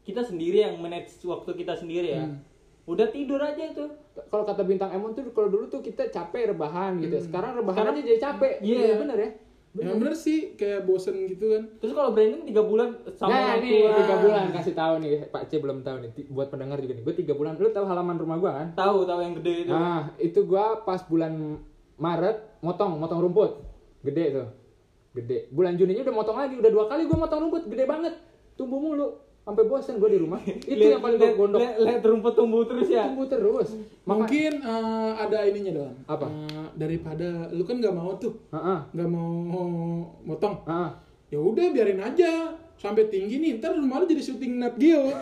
[0.00, 2.22] kita sendiri yang manage waktu kita sendiri ya.
[2.22, 2.42] Hmm.
[2.86, 3.84] Udah tidur aja itu.
[4.26, 7.14] Kalau kata bintang Emon tuh kalau dulu tuh kita capek rebahan gitu.
[7.14, 7.22] ya.
[7.22, 8.52] Sekarang rebahan Sekarang- aja jadi capek.
[8.60, 8.94] Iya.
[8.96, 9.30] bener ya.
[9.70, 11.62] Ya bener sih, kayak bosen gitu kan.
[11.78, 13.90] Terus kalau Brandon tiga bulan sama nah orang tua.
[14.02, 17.04] tiga bulan kasih tahu nih Pak C belum tahu nih buat pendengar juga nih.
[17.06, 18.68] Gue tiga bulan lu tahu halaman rumah gua kan?
[18.74, 19.70] Tahu tahu yang gede itu.
[19.70, 21.62] nah itu gua pas bulan
[22.02, 23.62] Maret motong motong rumput.
[24.02, 24.48] Gede tuh.
[25.14, 25.46] Gede.
[25.54, 27.62] Bulan Juninya udah motong lagi udah dua kali gua motong rumput.
[27.70, 28.14] Gede banget.
[28.58, 32.02] Tumbuh mulu sampai bosen gua di rumah itu Lihat- yang paling lihat- gondok lihat- Lihat
[32.02, 33.04] rumput tumbuh terus ya.
[33.06, 33.68] tumbuh terus
[34.02, 35.96] Maka, Mungkin eh, ada ininya doang.
[36.04, 36.26] Apa?
[36.26, 39.30] Eh, daripada lu kan nggak mau tuh, Heeh, nggak mau
[40.20, 40.54] motong.
[40.62, 40.90] heeh.
[41.30, 43.52] Ya udah biarin aja sampai tinggi nih.
[43.56, 45.14] Ntar rumah lu jadi syuting Nat Geo.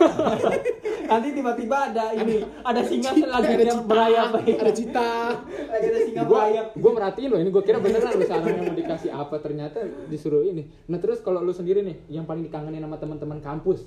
[1.09, 4.29] Nanti tiba-tiba ada ini, ada singa Cita, ada cita, berayap.
[4.37, 5.09] ada cita.
[5.69, 6.65] Lagi ada singa gua berayap.
[6.73, 10.65] gua merhatiin loh ini gua kira beneran lu sarannya mau dikasih apa ternyata disuruh ini
[10.85, 13.85] nah terus kalau lu sendiri nih yang paling dikangenin sama teman-teman kampus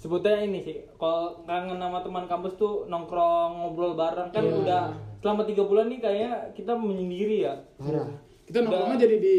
[0.00, 4.56] Sebutnya ini sih, kalau kangen sama teman kampus tuh nongkrong ngobrol bareng kan Iya.
[4.56, 4.84] udah
[5.20, 7.54] selama tiga bulan nih kayaknya kita menyendiri ya.
[7.76, 8.08] parah
[8.42, 9.38] Kita nongkrongnya jadi di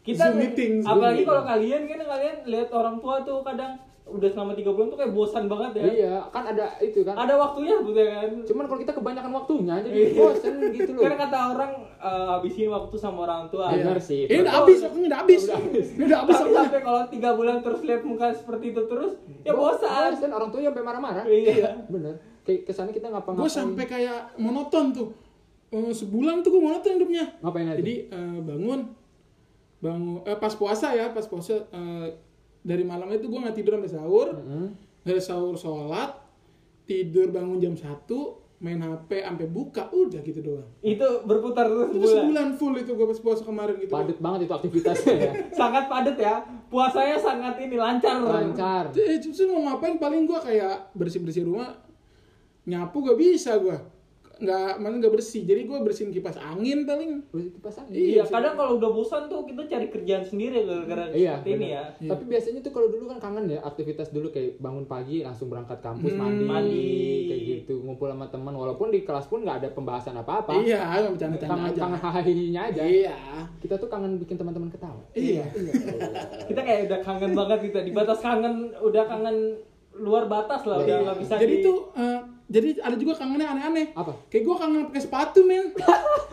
[0.00, 0.72] Kita Zoom meeting.
[0.80, 3.76] Zoom apalagi kalau kalian kan kalian lihat orang tua tuh kadang
[4.08, 5.82] udah selama tiga bulan tuh kayak bosan banget ya.
[5.84, 7.12] Iya, kan ada itu kan.
[7.14, 8.30] Ada waktunya sebetulnya kan.
[8.42, 10.16] Cuman kalau kita kebanyakan waktunya jadi Iya.
[10.16, 11.02] bosen gitu loh.
[11.04, 13.68] Karena kata orang eh, habisin waktu sama orang tua.
[13.68, 13.84] Iya.
[13.84, 14.22] Bener sih.
[14.24, 15.42] Ini udah habis, waktunya udah habis.
[15.44, 16.62] Ini udah habis Tapi waktunya.
[16.64, 19.12] sampai kalau tiga bulan terus lihat muka seperti itu terus,
[19.42, 20.10] ya bosan.
[20.12, 21.24] Bosan orang tua sampai marah-marah.
[21.24, 21.70] Iya.
[21.92, 22.14] Bener.
[22.42, 25.08] Kayak kesannya kita ngapa Gue sampai kayak monoton tuh.
[25.68, 27.28] Eh, sebulan tuh gue monoton hidupnya.
[27.38, 27.76] ngapain aja.
[27.76, 28.88] Jadi eh, bangun,
[29.78, 32.08] bangun eh, pas puasa ya, pas puasa eh,
[32.60, 34.28] dari malam itu gue nggak tidur sampai sahur.
[34.34, 34.68] Heeh.
[35.02, 36.10] Dari sahur sholat,
[36.84, 37.84] tidur bangun jam 1,
[38.58, 40.68] main HP sampai buka, udah gitu doang.
[40.82, 42.18] Itu berputar terus Itu sebulan.
[42.26, 43.92] sebulan full itu gue pas puasa kemarin gitu.
[43.94, 45.32] Padet banget itu aktivitasnya ya.
[45.60, 46.42] Sangat padat ya.
[46.68, 48.18] Puasanya sangat ini lancar.
[48.20, 48.90] Lancar.
[48.92, 51.72] Eh, justru mau ngapain paling gue kayak bersih-bersih rumah,
[52.66, 53.78] nyapu gak bisa gue.
[54.38, 55.42] Nggak, mana nggak bersih.
[55.42, 57.26] Jadi gue bersihin kipas angin paling.
[57.28, 57.86] Terus itu pasang.
[57.86, 61.58] Iya, Iya, kadang kalau udah bosan tuh kita cari kerjaan sendiri gara-gara Iya, seperti ini
[61.60, 61.68] bener.
[61.68, 61.82] ya.
[61.98, 62.10] Iya.
[62.10, 65.78] Tapi biasanya tuh kalau dulu kan kangen ya aktivitas dulu kayak bangun pagi langsung berangkat
[65.78, 66.20] kampus Hmm.
[66.20, 66.86] mandi, Mandi.
[67.26, 70.54] kayak gitu ngumpul sama teman walaupun di kelas pun nggak ada pembahasan apa-apa.
[70.56, 71.80] Iya, cuma bercanda-canda Kangen aja.
[71.80, 72.82] kangen hahihinya aja.
[72.84, 73.16] Iya.
[73.58, 75.02] Kita tuh kangen bikin teman-teman ketawa.
[75.12, 75.50] Iya.
[76.46, 79.36] Kita kayak udah kangen banget kita di batas kangen, udah kangen
[79.94, 81.04] luar batas lah, udah Iya.
[81.04, 82.17] nggak bisa Jadi di- tuh, eh,
[82.48, 83.92] jadi ada juga kangennya aneh-aneh.
[83.92, 84.12] Apa?
[84.26, 85.68] Kayak gue kangen pakai sepatu, men.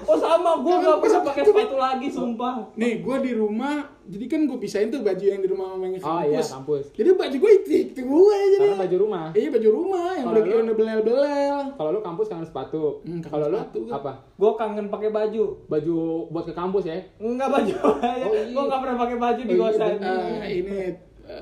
[0.06, 2.56] Oh sama, gue nggak pernah pakai sepatu, sepatu lagi, sumpah.
[2.74, 5.94] Nih, gue di rumah, jadi kan gue pisahin tuh baju yang di rumah sama yang
[5.94, 6.48] di Oh iya kampus.
[6.52, 6.86] kampus.
[6.94, 8.68] Jadi baju gue itu, itu gue jadi.
[8.68, 9.26] Karena baju rumah.
[9.32, 11.58] Iya baju rumah yang udah lu- udah belel-belel.
[11.74, 13.02] Kalau lu kampus kangen sepatu.
[13.02, 13.94] Hmm, Kalau lu sepatu kan.
[13.98, 14.12] apa?
[14.36, 15.44] Gue kangen pakai baju.
[15.66, 15.96] Baju
[16.30, 16.96] buat ke kampus ya.
[17.18, 17.74] Enggak baju.
[17.74, 17.96] Oh,
[18.30, 18.46] iya.
[18.46, 19.94] gue nggak pernah pakai baju di Oh, iya, kosan.
[19.98, 20.92] Eh, ini eh,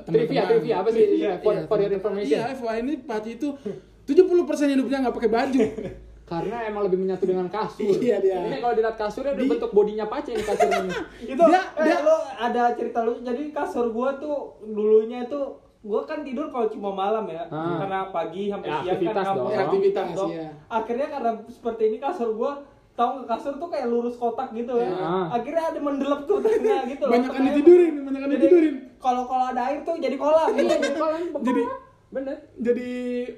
[0.40, 0.48] teman-teman.
[0.48, 1.02] trivia apa sih?
[1.04, 2.32] Trivia, For- iya, for your information.
[2.32, 3.48] Iya, FYI ini Paci itu
[4.04, 4.36] 70%
[4.70, 5.62] hidupnya nggak pakai baju.
[6.24, 7.94] Karena emang lebih menyatu dengan kasur.
[7.94, 8.40] Iya, dia.
[8.42, 10.80] Ini kalau dilihat kasurnya udah Di- bentuk bodinya pace ini kasurnya.
[10.84, 10.96] ini.
[11.26, 15.36] itu Dia- eh, dia- lo ada cerita lu jadi kasur gua tuh dulunya itu
[15.80, 17.76] gua kan tidur kalau cuma malam ya Ah.
[17.76, 19.36] karena pagi sampai Ya, siang aktivitas kan dong.
[19.36, 20.30] kampus Ya, aktivitas, dong.
[20.30, 20.48] iya.
[20.66, 22.52] akhirnya karena seperti ini kasur gua
[22.94, 25.28] tahu nggak kasur tuh kayak lurus kotak gitu ya Ah.
[25.30, 28.74] akhirnya ada mendelep tuh tengah gitu loh Banyak kan ditidurin, banyak kan ditidurin.
[28.96, 31.68] kalau kalau ada air tuh jadi kolam Iya, jadi kolam Jadi-
[32.10, 32.36] bener.
[32.56, 32.88] Jadi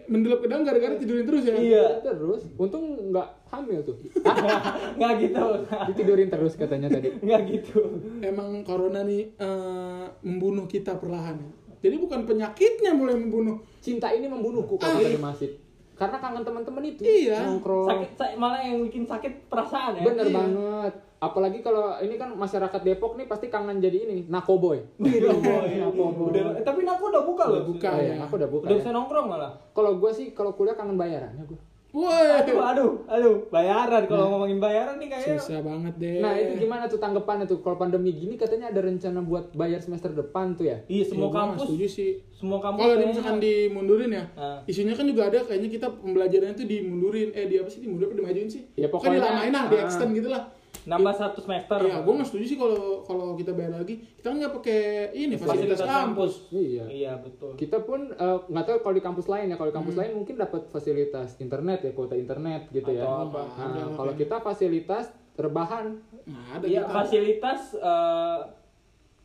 [0.06, 1.54] mendelep ke dalam gara-gara tidurin terus ya.
[1.54, 3.96] iya Terus, untung nggak hamil tuh.
[4.96, 5.44] nggak gitu
[5.86, 7.08] Ditidurin terus katanya tadi.
[7.24, 7.80] nggak gitu
[8.20, 11.36] Emang corona nih eh, membunuh kita perlahan.
[11.36, 11.50] ya.
[11.78, 13.60] Jadi bukan penyakitnya mulai membunuh.
[13.78, 15.02] Cinta ini membunuhku kalau Ah.
[15.02, 15.50] kata Masih.
[15.94, 17.00] Karena kangen teman-teman itu.
[17.00, 17.40] Iya.
[17.46, 17.86] Nongkrong.
[17.86, 20.34] sakit sa- malah yang bikin sakit perasaan ya Bener Iya.
[20.34, 20.94] banget.
[21.16, 24.84] Apalagi kalau ini kan masyarakat Depok nih pasti kangen jadi ini nakoboy.
[25.00, 26.28] Nakoboy.
[26.30, 27.62] Udah- eh, tapi Nako udah buka loh.
[27.66, 27.88] Buka.
[27.88, 28.04] Oh, ya.
[28.10, 28.64] iya, aku udah buka.
[28.64, 28.80] Udah ya.
[28.80, 29.52] bisa nongkrong malah.
[29.72, 31.60] Kalau gue sih kalau kuliah kangen bayarannya gue.
[31.96, 32.12] Woi.
[32.36, 35.40] Aduh, aduh, aduh, bayaran kalau ngomongin bayaran nih kayaknya.
[35.40, 36.20] Susah banget deh.
[36.20, 40.12] Nah itu gimana tuh tanggapannya tuh kalau pandemi gini katanya ada rencana buat bayar semester
[40.12, 40.84] depan tuh ya?
[40.84, 42.10] Iya, semua Ya, kampus, setuju sih.
[42.30, 42.80] semua kampus.
[42.82, 44.60] Kalau di- kayaknya- misalkan dimundurin ya, Ah.
[44.66, 48.18] isunya kan juga ada kayaknya kita pembelajarannya tuh dimundurin, eh di apa sih dimundurin apa
[48.20, 48.62] dimajuin sih?
[48.76, 49.82] Ya, Kan pokoknya- dilamain lah, di ah.
[49.82, 50.42] extend gitu lah.
[50.86, 51.82] Nambah satu semester.
[51.82, 53.98] Iya, gue nggak setuju sih kalau kalau kita bayar lagi.
[54.16, 54.80] Kita kan nggak pakai
[55.12, 56.32] ini fasilitas, kampus.
[56.54, 56.84] Iya.
[56.86, 57.58] Iya, betul.
[57.58, 59.56] Kita pun eh, nggak tahu kalau di kampus lain ya.
[59.58, 63.02] Kalau di kampus lain mungkin dapat fasilitas internet ya, kuota internet gitu ya.
[63.02, 63.42] Atau apa.
[63.58, 66.90] Nah, kalau kita fasilitas rebahan, Nah, ada Iya, kita.
[66.90, 68.38] fasilitas eh,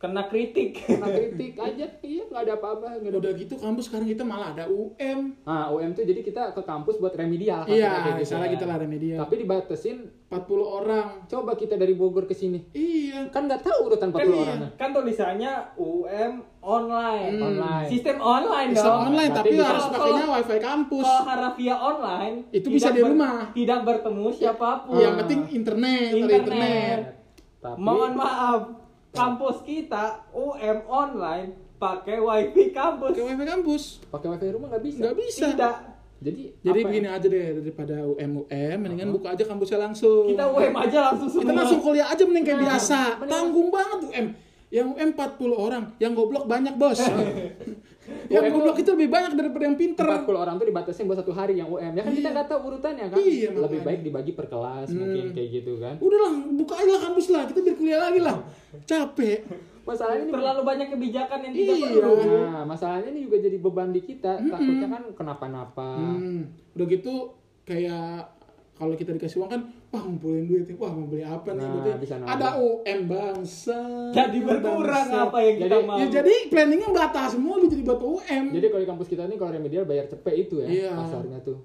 [0.02, 0.82] kena kritik.
[0.82, 2.98] kena kritik aja, iya nggak ada apa-apa.
[2.98, 5.38] nggak ada Udah gitu kampus sekarang kita malah ada UM.
[5.40, 7.62] Nah, UM tuh jadi kita ke kampus buat remedial.
[7.64, 8.34] Iya, gitu.
[8.34, 9.22] salah kita lah remedial.
[9.22, 11.22] Tapi dibatasin, 40 orang.
[11.24, 12.66] coba kita dari Bogor ke sini.
[12.72, 13.30] Iya.
[13.30, 14.42] Kan nggak tahu urutan 40 kan, iya.
[14.42, 14.68] orangnya.
[14.74, 17.32] kan tulisannya UM online.
[17.32, 17.46] Hmm.
[17.48, 17.86] Online.
[17.86, 19.00] Sistem online Bisa dong.
[19.06, 21.06] online Berarti tapi bisa- harus Kalau- pakainya wifi kampus.
[21.06, 23.36] Kalau harafiah online Itu bisa di ber- rumah.
[23.52, 24.98] Tidak bertemu siapa pun.
[24.98, 26.40] Yang penting internet, ada Internet.
[26.42, 27.00] internet.
[27.62, 28.60] Tapi Mohon maaf,
[29.12, 33.12] kampus kita UM online pakai wifi kampus.
[33.12, 33.82] Pakai wifi kampus.
[34.08, 34.98] pakai wifi rumah nggak bisa.
[35.00, 35.46] Nggak bisa.
[35.48, 35.76] Tidak.
[36.22, 40.30] Jadi Jadi apa- begini aja deh daripada UM UM mendingan buka aja kampusnya langsung.
[40.30, 41.42] Kita UM aja langsung semua.
[41.42, 42.98] Kita langsung kuliah aja mending kayak Nah, biasa.
[43.18, 43.30] bener.
[43.32, 44.26] Tanggung banget UM.
[44.72, 46.96] Yang UM 40 orang, yang goblok banyak, Bos.
[48.32, 50.06] yang UM goblok itu lebih banyak daripada yang pinter.
[50.06, 51.92] 40 orang tuh dibatasin buat satu hari yang UM.
[51.92, 52.32] Ya kan kita Iya.
[52.32, 53.16] nggak tahu urutannya kan.
[53.18, 53.82] Iya, Lebih makanya.
[53.84, 55.94] baik dibagi per kelas mungkin kayak gitu kan.
[55.98, 57.42] Udah lah, buka aja lah kampus lah.
[57.44, 58.36] Kita biar kuliah lagi lah.
[58.82, 59.38] Capek.
[59.82, 61.88] Masalahnya ini Terlalu banyak kebijakan yang tidak Iya.
[61.98, 62.14] perlu.
[62.40, 64.38] Nah, masalahnya ini juga jadi beban di kita.
[64.40, 65.88] Takutnya kan kenapa-napa.
[65.98, 67.14] Hmm, udah gitu
[67.62, 68.30] kayak
[68.72, 71.60] kalau kita dikasih uang kan, wah ngumpulin duit, wah mau beli apa nih?
[71.60, 72.30] Nah, Berarti bisa nambah.
[72.32, 73.78] ada UM bangsa.
[74.10, 75.22] Jadi berkurang bangsa.
[75.24, 75.96] apa yang kita Jadi- mau.
[75.96, 78.44] Ya jadi planningnya batas semua jadi buat UM.
[78.50, 80.90] Jadi kalau di kampus kita ini kalau remedial bayar cepet itu ya Iya.
[80.96, 81.58] kasarnya tuh.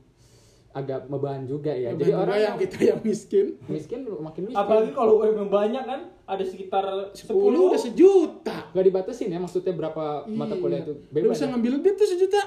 [0.71, 1.89] Agak beban juga ya.
[1.91, 4.59] Beban Jadi juga orang yang yang kita yang miskin miskin makin miskin.
[4.59, 7.33] Apalagi kalau UMR banyak kan ada sekitar 10, 10
[7.71, 10.61] udah sejuta Gak dibatasin ya maksudnya berapa mata Iya.
[10.61, 11.33] kuliah itu bebas.
[11.33, 11.49] bisa ya?
[11.49, 12.41] ngambil duit tuh sejuta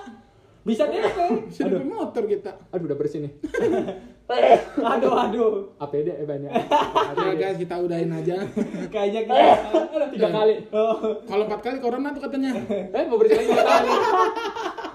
[0.61, 1.17] bisa DP.
[1.49, 3.33] bisa dapat motor kita Aduh udah bersih nih.
[4.95, 5.51] aduh aduh.
[5.81, 6.53] APD eh banyak.
[7.19, 8.47] ya guys kita udahin aja
[8.87, 10.55] Kayaknya kita Tiga kali.
[10.71, 11.19] Oh.
[11.25, 14.87] kalau empat kali corona tuh katanya Eh mau bersih lagi.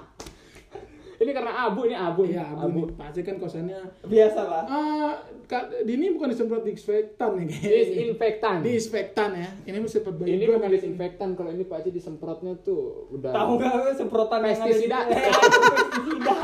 [1.18, 2.22] Ini karena abu ini abu.
[2.24, 4.64] iya abu, nih pasti kan kosannya Biasa lah.
[4.66, 5.14] ah
[5.46, 8.58] Kak, Dini bukan disemprot disinfektan nih Disinfektan.
[8.60, 13.08] disinfektan ya ini mesti semprot bayi Ini bukan disinfektan kalau ini Pak Haji disemprotnya tuh
[13.12, 15.00] udah Tahu nggak semprotan Pestisida.
[15.08, 16.36] pestisida.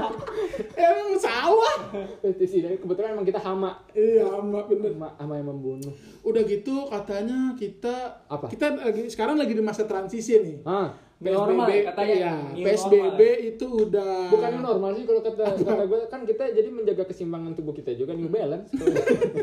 [0.73, 1.75] emang sawah
[2.21, 2.67] pestisida.
[2.73, 3.81] Kebetulan emang kita hama.
[3.91, 5.93] iya amat bener Hama, hama yang membunuh.
[6.21, 8.45] udah gitu katanya kita Apa?
[8.47, 12.15] kita lagi sekarang lagi di masa transisi nih Ah, New normal, katanya.
[12.15, 13.47] iya, New PSBB normal.
[13.47, 17.53] itu udah bukan new normal sih kalau kata kata gue kan kita jadi menjaga keseimbangan
[17.53, 18.73] tubuh kita juga new balance.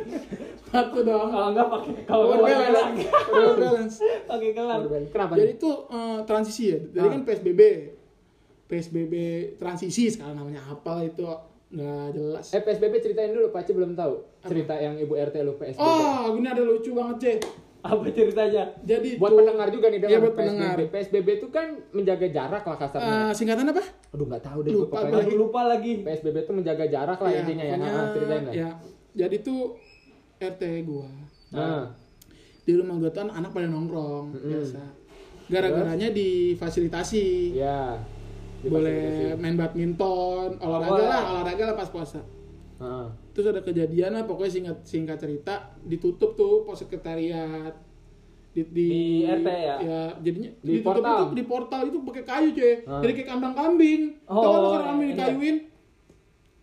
[0.68, 3.02] satu dong Kalau nggak pakai kalau nggak pakai balance.
[3.24, 4.80] Power balance Pakai gelang.
[5.08, 5.32] Kenapa?
[5.34, 7.12] jadi itu eh, transisi ya jadi Ah.
[7.12, 7.60] kan PSBB
[8.66, 9.14] PSBB
[9.56, 11.24] transisi sekarang namanya apa itu
[11.68, 15.54] nggak jelas Eh PSBB ceritain dulu Pak Haji belum tahu cerita yang Ibu RT lu
[15.54, 15.78] PSBB.
[15.78, 17.36] oh ini ada lucu banget ceh
[17.80, 18.64] Apa ceritanya?
[18.82, 20.40] jadi Buat tuh- pendengar juga nih Iya, dengan buat PSBB.
[20.42, 20.76] pendengar.
[20.88, 23.06] PSBB itu kan menjaga jarak lah kasarnya.
[23.06, 25.14] eh, singkatan apa Aduh nggak tahu deh lupa, pokoknya.
[25.20, 25.92] Aduh lupa lagi.
[26.00, 27.74] PSBB itu menjaga jarak lah Ya, intinya ya.
[27.76, 28.52] Nah, ceritain lah.
[28.52, 28.68] ya
[29.16, 29.60] jadi tuh
[30.38, 31.06] RT gua
[31.48, 31.90] Nah,
[32.60, 34.48] di rumah gua tuh anak pada nongkrong Mm-mm.
[34.48, 34.82] biasa
[35.48, 37.96] gara-garanya difasilitasi ya.
[38.60, 41.06] boleh main badminton olahraga boleh.
[41.06, 42.20] lah olahraga lah pas puasa
[42.76, 43.06] Heeh.
[43.38, 47.70] Terus ada kejadian lah pokoknya singkat singkat cerita ditutup tuh pos sekretariat
[48.50, 48.86] di, di,
[49.22, 49.76] Di RT ya?
[50.18, 51.18] jadinya Di ditutup portal?
[51.22, 52.98] itu di portal itu pakai kayu cuy Ah.
[52.98, 55.14] jadi kayak kandang kambing Oh, tahu kan kambing iya.
[55.14, 55.56] dikayuin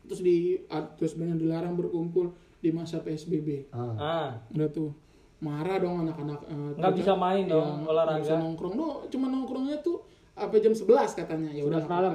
[0.04, 0.36] terus di
[0.68, 3.96] ah, terus banyak dilarang berkumpul di masa psbb Ah.
[3.96, 4.92] Ah, udah tuh
[5.38, 8.12] marah dong anak-anak eh, Nggak bisa main dong, Iya, olahraga.
[8.12, 10.84] nggak bisa nongkrong no cuma nongkrongnya tuh apa jam 11
[11.16, 12.12] katanya ya udah 11 malam.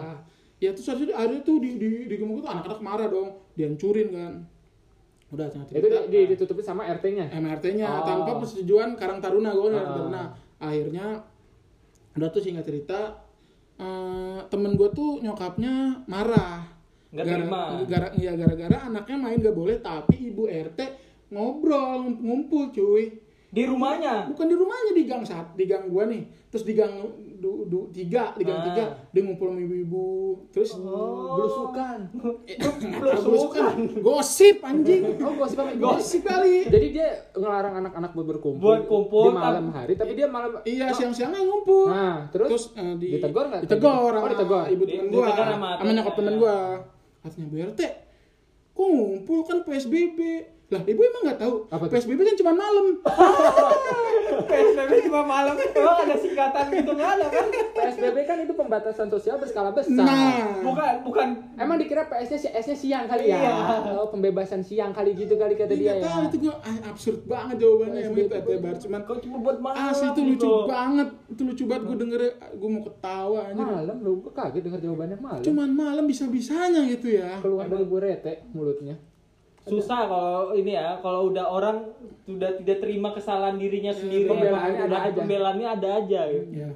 [0.58, 4.32] ya terus harusnya ada tuh di di di gemuk anak-anak marah dong dihancurin kan
[5.30, 7.30] udah cerita Itu di, di- ditutupin sama RT-nya.
[7.30, 8.02] MRT-nya Oh.
[8.02, 9.86] tanpa persetujuan Karang Taruna gue Karang.
[9.88, 10.22] Taruna
[10.58, 11.06] akhirnya
[12.12, 13.22] udah tuh singkat cerita
[13.76, 16.66] eh, temen gue tuh nyokapnya marah
[17.10, 17.60] Nggak gara, terima.
[17.86, 20.78] gara iya gara-gara anaknya main gak boleh tapi ibu RT
[21.30, 23.18] ngobrol ngumpul cuy
[23.50, 24.30] di rumahnya.
[24.30, 27.02] bukan di rumahnya di gang saat di gang gua nih terus di gang
[27.36, 28.64] du, du- tiga di gang Ah.
[28.64, 30.06] tiga dia ngumpul sama ibu-ibu
[30.50, 31.34] terus Oh.
[31.34, 31.98] Belusukan.
[32.94, 33.00] belusukan.
[33.26, 33.72] belusukan.
[33.98, 35.74] gosip anjing Oh, gosip apa?
[35.74, 40.26] gosip kali Jadi dia ngelarang anak-anak buat berkumpul Buat kumpul, di malam hari, tapi dia
[40.26, 43.60] malam iya siang-siangnya ngumpul Nah, terus, terus eh, di, ditegur nggak?
[43.64, 44.64] ditegur Oh, ditegur.
[44.68, 46.56] ibu temen gua sama nyokap temen gua
[47.20, 47.80] katanya Bu RT
[48.70, 50.18] kok ngumpul kan PSBB
[50.70, 51.92] lah ibu emang nggak tahu Apa tuh?
[51.92, 52.86] PSBB kan cuma malam
[54.50, 55.54] PSBB cuma malam.
[55.56, 57.46] Emang ada singkatan gitu nggak ada kan?
[57.74, 59.98] PSBB kan itu pembatasan sosial berskala besar.
[59.98, 61.28] nah Bukan, bukan.
[61.56, 63.36] Emang dikira PS-nya si- S-nya siang kali ya?
[63.36, 63.52] Iya.
[63.96, 66.06] Oh, pembebasan siang kali gitu kali kata dia Nggak ya.
[66.06, 68.30] tahu itu gua ah, absurd banget jawabannya emang itu.
[68.32, 70.46] RT bar cuman Kok cuma buat malam Asli itu gitu.
[70.46, 72.20] lucu banget, itu lucu banget gue denger,
[72.52, 73.56] gue mau ketawa aja.
[73.56, 75.42] Malam lu gua kaget dengar jawabannya malam.
[75.42, 77.38] Cuman malam bisa-bisanya gitu ya.
[77.40, 78.94] keluar dari Bu Rete mulutnya.
[79.70, 81.76] Susah kalau ini ya, kalau udah orang
[82.26, 84.26] sudah tidak terima kesalahan dirinya sendiri.
[84.26, 85.16] Pembelaannya ada aja.
[85.16, 86.46] Pembelaannya ada aja gitu.
[86.50, 86.70] Ya.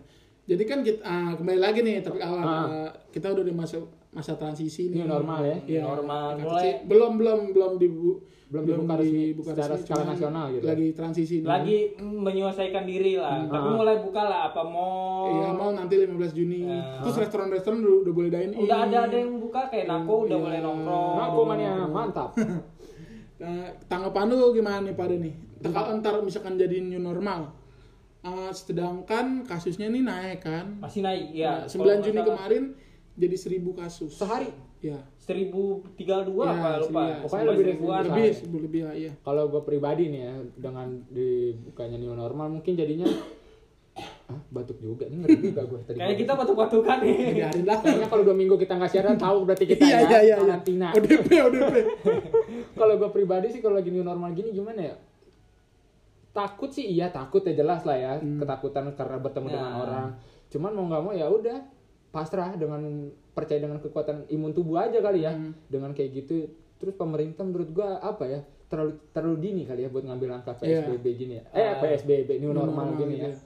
[0.45, 2.41] Jadi kan kita ah, kembali lagi nih topik awal.
[2.41, 2.65] Ah.
[2.65, 3.81] Ah, kita udah di masa
[4.15, 5.03] masa transisi nih.
[5.03, 5.57] New normal ya?
[5.67, 6.39] Iya, Normal.
[6.39, 8.11] kata Mulai- sih, belum belum belum dibu
[8.45, 10.63] Belum dibuka resmi secara skala cuman nasional gitu.
[10.63, 11.49] Lagi transisi nih.
[11.49, 13.51] Lagi menyelesaikan diri lah.
[13.51, 13.75] Tapi Ah.
[13.75, 15.27] mulai buka lah apa mau.
[15.27, 16.63] Iya, mau nanti 15 Juni.
[16.69, 17.03] Ah.
[17.03, 18.63] Terus restoran-restoran udah, udah boleh dine in.
[18.63, 20.45] Udah ada ada yang buka kayak Nako udah Iya.
[20.45, 21.15] mulai nongkrong.
[21.35, 22.31] Gua mania mantap.
[23.45, 25.35] Nah, tanggapan lu gimana nih pada nih?
[25.61, 27.53] Kalau ntar misalkan jadi new normal,
[28.25, 30.81] eh, sedangkan kasusnya nih naik kan?
[30.81, 31.69] Masih naik ya.
[31.69, 32.65] Nah, 9 Juni kemarin
[33.15, 34.17] jadi 1000 kasus.
[34.17, 34.49] Sehari.
[34.81, 35.01] Ya.
[35.17, 37.01] 1032 Ya, apa lupa.
[37.09, 37.17] iya.
[37.25, 38.01] Pokoknya lebih lah.
[38.05, 38.29] Lebih,
[38.69, 39.13] lebih lah, iya.
[39.25, 43.09] Kalau gue pribadi nih ya dengan dibukanya new normal mungkin jadinya
[44.25, 45.99] ah, batuk juga nih ngeri juga gue tadi.
[45.99, 47.17] Kayak kita batuk-batukan nih.
[47.35, 47.79] Biarin lah.
[47.79, 50.21] Kayaknya kalau dua minggu kita nggak siaran tahu berarti kita Iya, ya iya, iya.
[50.23, 50.37] iya.
[50.39, 50.89] karantina.
[50.93, 51.75] ODP, ODP.
[52.79, 54.97] kalau gue pribadi sih kalau lagi new normal gini gimana ya?
[56.31, 58.43] Takut sih iya takut ya jelas lah ya Hmm.
[58.43, 59.81] ketakutan karena bertemu dengan Nah.
[59.81, 60.09] orang.
[60.49, 61.59] Cuman mau nggak mau ya udah
[62.11, 62.83] pasrah dengan
[63.31, 65.31] percaya dengan kekuatan imun tubuh aja kali ya.
[65.31, 65.55] Hmm.
[65.65, 68.41] Dengan kayak gitu terus pemerintah menurut gua apa ya?
[68.65, 70.57] terlalu terlalu dini kali ya buat ngambil langkah.
[70.57, 71.45] PSBB gini ya.
[71.53, 71.79] Eh Ah.
[71.79, 73.31] PSBB new New normal, normal, gini ya.
[73.31, 73.37] iya.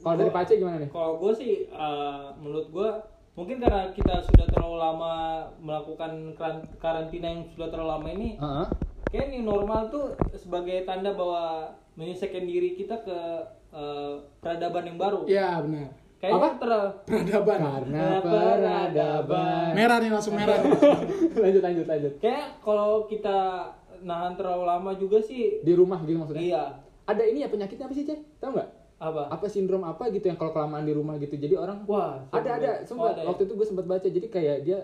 [0.00, 0.88] Kalau dari Pace gimana nih?
[0.88, 2.88] Kalau gue sih eh, menurut gue
[3.32, 5.12] mungkin karena kita sudah terlalu lama
[5.58, 8.66] melakukan karan- karantina yang sudah terlalu lama ini Heeh.
[9.06, 13.18] kayak new normal tuh sebagai tanda bahwa menyesuaikan diri kita ke
[13.70, 15.88] eh, peradaban yang baru Iya benar.
[16.18, 17.58] kayaknya terlalu Peradaban.
[17.58, 18.58] Karena Peradaban.
[18.58, 19.68] peradaban.
[19.72, 20.58] Merah nih langsung merah.
[21.40, 22.12] lanjut lanjut lanjut.
[22.18, 23.38] kayak kalau kita
[24.00, 26.40] nahan terlalu lama juga sih Di rumah gitu maksudnya.
[26.42, 26.64] iya
[27.04, 28.20] Ada ini ya penyakitnya apa sih, Cek?
[28.38, 28.68] Tahu nggak?
[29.00, 31.40] Apa Apa sindrom apa gitu yang kalau kelamaan di rumah gitu.
[31.40, 33.28] Jadi orang wah ada ada oh, sumpah ada ya?
[33.32, 34.78] waktu itu gue sempat baca jadi kayak dia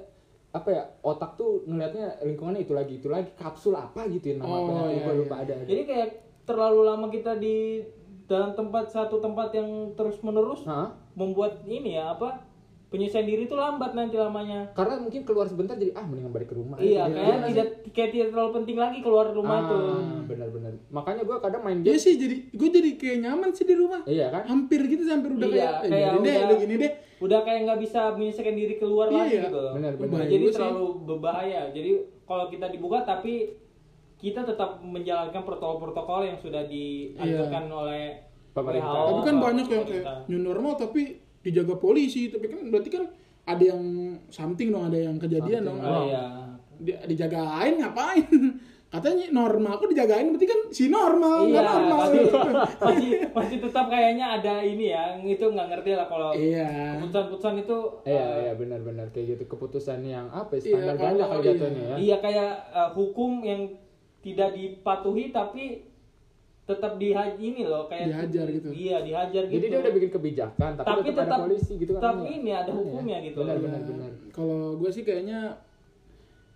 [0.56, 4.56] apa ya otak tuh ngelihatnya lingkungannya itu lagi itu lagi kapsul apa gitu ya nama
[4.56, 5.20] Oh, penyakit iya, gue iya.
[5.20, 6.08] lupa ada Jadi kayak
[6.48, 7.84] terlalu lama kita di
[8.24, 10.96] dalam tempat satu tempat yang terus menerus Hah?
[11.12, 12.45] membuat ini ya apa
[12.96, 14.72] penyesuaian diri itu lambat nanti lamanya.
[14.72, 18.26] karena mungkin keluar sebentar jadi ah mendingan balik ke rumah Iya, kayak tidak kayak tidak
[18.30, 19.80] terlalu penting lagi keluar rumah ah, tuh.
[20.24, 23.74] benar-benar makanya gue kadang main Iya game sih jadi gue jadi kayak nyaman sih di
[23.74, 24.00] rumah.
[24.06, 26.74] iya kan Hampir gitu sih, hampir udah Iya, kayak, eh, kayak deh, udah- lu gini
[26.78, 26.92] deh.
[27.18, 29.42] Udah kayak nggak bisa menyesuaikan diri keluar Iya, lagi iya.
[29.46, 29.62] gitu.
[29.70, 30.26] Benar, Nah, benar.
[30.26, 30.58] jadi Juga sih.
[30.58, 31.62] terlalu berbahaya.
[31.70, 31.90] Jadi
[32.22, 33.34] kalau kita dibuka tapi
[34.16, 38.02] kita tetap menjalankan protokol-protokol yang sudah dianjurkan oleh
[38.50, 38.88] Pemerintah.
[38.88, 41.02] WHO, tapi kan banyak yang kayak new normal tapi
[41.46, 42.26] dijaga polisi.
[42.26, 43.04] Tapi kan berarti kan
[43.46, 43.82] ada yang
[44.26, 45.78] something dong, ada yang kejadian dong.
[45.78, 46.24] Oh, iya.
[46.76, 48.26] Di- dijagain ngapain?
[48.86, 51.98] Katanya normal, kok dijagain berarti kan si normal, Iya, nggak normal.
[51.98, 52.22] masih,
[52.86, 56.94] masih masih tetap kayaknya ada ini ya, itu nggak ngerti lah kalau Iya.
[56.96, 61.02] keputusan-keputusan itu iya eh, iya benar-benar kayak gitu keputusan yang apa ya, Iya, standar ganda
[61.18, 61.48] kalau- kalau iya.
[61.50, 63.60] jatuhnya ya iya kayak eh, hukum yang
[64.22, 65.64] tidak dipatuhi tapi
[66.66, 68.68] tetap dihajar ini loh kayak Dihajar gitu.
[68.68, 69.54] Iya, dihajar gitu.
[69.54, 72.36] jadi dia udah bikin kebijakan tapi, Tapi tetap, ada tetap- polisi gitu kan tapi Iya.
[72.36, 72.76] ini ada Iya.
[72.76, 73.38] hukumnya gitu.
[73.38, 73.62] benar Iya.
[73.62, 75.40] benar benar Kalau gue sih kayaknya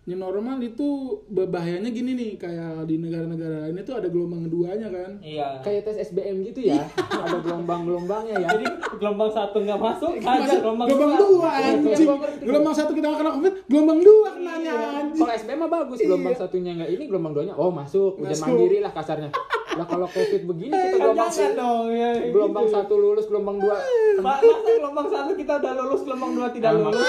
[0.03, 0.89] new normal itu
[1.29, 5.13] berbahayanya gini nih, kayak di negara-negara lain itu ada gelombang keduanya kan.
[5.23, 5.63] Iya.
[5.63, 6.83] kayak tes SBM gitu ya
[7.23, 8.67] ada gelombang-gelombangnya ya Jadi
[8.99, 11.21] gelombang satu nggak masuk, ada Masuk gelombang, gelombang dua.
[11.23, 12.09] dua Iya, anjing.
[12.11, 12.43] ngerti.
[12.43, 14.89] Gelombang satu kita nggak kena covid, gelombang dua kenanya Iya.
[14.99, 15.21] anjing.
[15.21, 16.41] Kalau SBM mah bagus, gelombang Iya.
[16.43, 18.43] satunya nggak ini, gelombang duanya oh masuk, Masuk.
[18.43, 19.31] mandiri lah kasarnya.
[19.71, 22.11] Lah kalau covid begini kita Kan gelombang jangan dong ya.
[22.27, 22.75] gelombang gitu.
[22.75, 23.77] satu lulus, gelombang dua
[24.19, 27.09] Ma- Masa gelombang satu kita udah lulus, gelombang dua tidak Nah, lulus?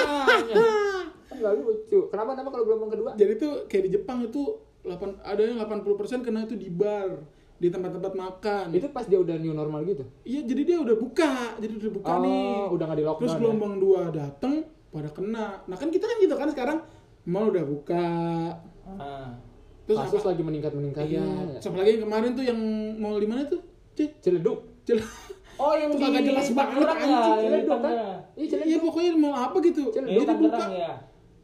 [1.24, 2.00] Kan nggak lucu.
[2.08, 3.10] Kenapa nama kalau gelombang kedua?
[3.12, 4.42] Jadi tuh kayak di Jepang itu
[4.82, 5.86] 8, ada yang 80%
[6.20, 7.22] kena itu di bar,
[7.56, 8.64] di tempat-tempat makan.
[8.70, 10.02] Itu pas dia udah new normal gitu.
[10.22, 12.54] Iya, jadi dia udah buka, jadi udah buka Oh, nih.
[12.68, 13.40] udah nggak di lockdown Terus ya?
[13.40, 14.54] gelombang dua dateng,
[14.88, 15.46] pada kena.
[15.64, 16.78] Nah kan kita kan gitu kan sekarang
[17.24, 18.06] mal udah buka.
[18.84, 19.30] Ah.
[19.82, 20.28] Terus Kasus apa?
[20.30, 21.22] lagi meningkat meningkatnya.
[21.22, 21.58] Iya.
[21.58, 22.58] Sama lagi yang kemarin tuh yang
[22.96, 23.60] mau di mana tuh?
[23.92, 24.58] Cih, Celeduk.
[25.60, 27.38] Oh yang Itu di kagak jelas banget, ya, anjing.
[27.44, 27.92] Celeduk kan?
[27.92, 28.80] Iya Iya Celeduk.
[28.88, 29.82] pokoknya mau apa gitu.
[29.92, 30.26] Celeduk.
[30.40, 30.64] Buka.
[30.72, 30.92] Ya.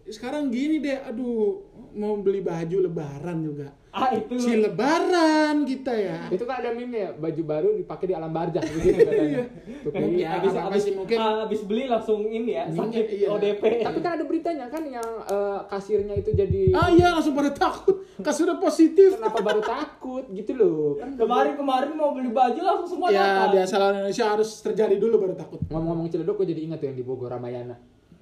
[0.08, 3.68] Sekarang gini deh, aduh mau beli baju lebaran juga.
[3.90, 4.36] Ah itu.
[4.36, 6.28] Si lebaran kita ya.
[6.28, 9.42] Itu kan ada meme ya, baju baru dipakai di alam barzah begitu katanya.
[9.82, 11.16] Tuh, kayak- Mungkin Habis apa habis sih mungkin.
[11.16, 13.26] ah, habis beli langsung ini ya, sakit Iya.
[13.30, 13.62] ODP.
[13.80, 18.04] Tapi kan ada beritanya kan yang eh, kasirnya itu jadi Ah iya langsung pada takut.
[18.18, 19.16] Kasusnya positif.
[19.16, 20.94] kenapa baru takut gitu loh.
[20.94, 25.34] Kan kemarin kemarin mau beli baju langsung semua Ya asal Indonesia harus terjadi dulu baru
[25.34, 25.58] takut.
[25.66, 27.74] ngomong-ngomong Ciledug gue jadi ingat tuh yang di Bogor Ramayana.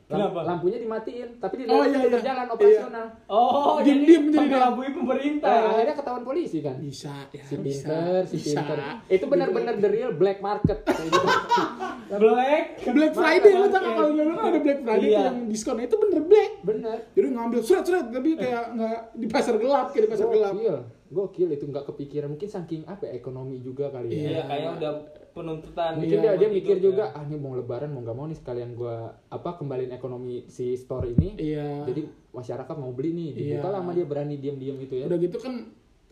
[0.06, 0.38] Kenapa?
[0.40, 2.14] Lampunya dimatiin, tapi di Oh, dalam iya, itu iya.
[2.14, 3.06] berjalan operasional.
[3.26, 5.50] Oh, Diem-diem jadi mengelabui pemerintah.
[5.50, 5.66] Eh, ya.
[5.68, 6.76] akhirnya ketahuan polisi kan.
[6.78, 7.42] Bisa ya.
[7.42, 7.90] Si bisa.
[7.90, 8.62] pinter, si Bisa.
[8.62, 8.78] pinter.
[9.10, 10.78] Itu benar-benar the real black market.
[10.86, 11.26] Gitu.
[12.08, 12.64] Black.
[12.86, 15.22] Black Friday lu nggak kalau dulu kan ada Black Friday Iya.
[15.26, 16.50] yang diskon itu bener black.
[16.62, 16.98] Bener.
[17.10, 20.54] Jadi ngambil surat-surat tapi kayak nggak di pasar gelap kayak di pasar gelap.
[20.54, 20.76] Gokil.
[21.08, 22.30] Gokil itu nggak kepikiran.
[22.30, 24.14] Mungkin saking apa ya, ekonomi juga kali ya.
[24.14, 24.92] Iya, kayaknya udah
[25.36, 25.92] penuntutan.
[25.94, 26.86] Mungkin Iya, dia, dia mikir hidup ya.
[26.88, 28.96] juga, ah ini mau lebaran mau nggak mau nih sekalian gua
[29.28, 31.36] apa kembaliin ekonomi si store ini.
[31.36, 31.84] Iya.
[31.84, 32.00] Jadi
[32.32, 33.74] masyarakat mau beli nih, dibuka Iya.
[33.74, 35.04] lama dia berani diam-diam itu ya.
[35.04, 35.54] Udah gitu kan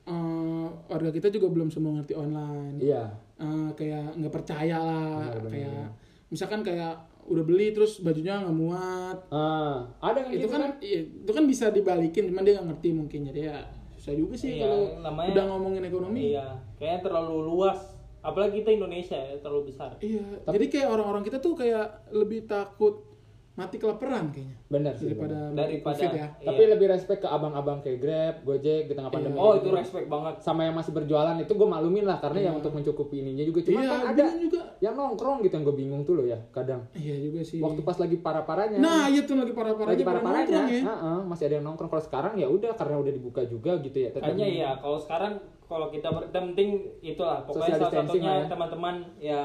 [0.05, 2.77] eh, warga kita juga belum semua ngerti online.
[2.77, 3.09] Iya.
[3.35, 5.91] Eh, kayak nggak percaya lah Benar, kayak benar.
[6.27, 11.33] misalkan kayak udah beli terus bajunya nggak muat Ah, ada itu gitu kan, iya, itu
[11.33, 13.57] kan bisa dibalikin cuman dia nggak ngerti mungkin jadi ya
[13.91, 17.94] susah juga sih Iya, kalau namanya- udah ngomongin ekonomi Iya, kayaknya terlalu luas.
[18.25, 19.91] Apalagi kita Indonesia ya, terlalu besar.
[20.01, 23.05] iya jadi kayak orang-orang kita tuh kayak lebih takut
[23.55, 25.07] mati kelaparan kayaknya Benar sih.
[25.07, 26.71] daripada mati Daripada covid ya Tapi Iya.
[26.75, 29.39] lebih respect ke abang-abang kayak Grab, Gojek di tengah pandemi.
[29.39, 29.71] Oh, gitu.
[29.71, 30.35] itu respect banget.
[30.43, 33.63] Sama yang masih berjualan itu gue maklumin lah karena yang untuk mencukupi ininya juga.
[33.63, 36.39] Cuma iya kan ada bener juga yang nongkrong gitu yang gue bingung tuh loh ya
[36.51, 36.83] kadang.
[36.95, 38.79] iya juga sih Waktu pas lagi parah-parahnya.
[38.81, 41.87] nah iya tuh lagi parah-parahnya lagi parah-parahnya, ya heeh, masih ada yang nongkrong.
[41.89, 44.11] Kalau sekarang ya udah karena udah dibuka juga gitu ya.
[44.11, 46.69] tetap- Kayaknya iya, kalau sekarang kalau kita penting
[47.01, 48.47] itulah pokoknya Social salah satunya ya.
[48.47, 49.43] teman-teman ya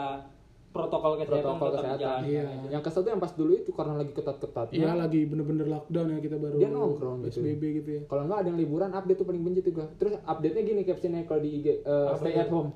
[0.69, 2.19] protokol kesehatan Protokol tetap kesehatan.
[2.23, 2.43] Iya.
[2.45, 2.67] aja.
[2.69, 4.75] Yang kesel tuh yang pas dulu itu karena lagi ketat-ketatnya.
[4.75, 7.39] Iya lagi bener-bener lockdown ya kita baru Dia nongkrong gitu.
[7.39, 9.85] PSBB gitu ya Kalau nggak ada yang liburan update tuh paling benci tuh gue.
[9.95, 12.69] Terus update-nya gini captionnya kalau di IG eh, Apa stay at home.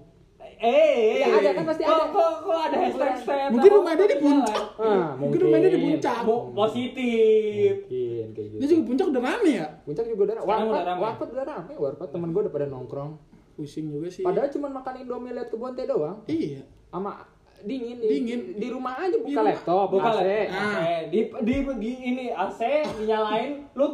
[0.56, 2.04] Eh, Ya, ada kan, pasti ada.
[2.08, 4.64] Kok, kok ada hashtag stand Mungkin up rumah dia di puncak.
[4.78, 4.92] jalan?
[4.94, 6.18] Ah, Mungkin rumahnya di puncak.
[6.24, 7.72] Mo- positif.
[7.84, 8.60] Mungkin kayak gitu.
[8.60, 9.68] Dia juga puncak udah rame ya.
[9.82, 11.00] Puncak juga udah Sekarang warpat, rame.
[11.00, 13.12] warpat udah rame, warpat temen gue udah pada nongkrong.
[13.54, 14.22] Pusing juga sih.
[14.22, 16.26] Padahal cuma makan Indomie lihat kebun teh doang.
[16.26, 16.66] Iya.
[16.88, 17.22] Sama
[17.60, 18.42] dingin, di, Dingin.
[18.56, 19.46] di rumah aja buka Di rumah.
[19.48, 20.18] laptop, Buka AC.
[20.18, 20.26] lah.
[20.52, 20.76] Ah.
[20.84, 22.60] Eh, di, di, di ini AC
[22.98, 23.88] dinyalain, lu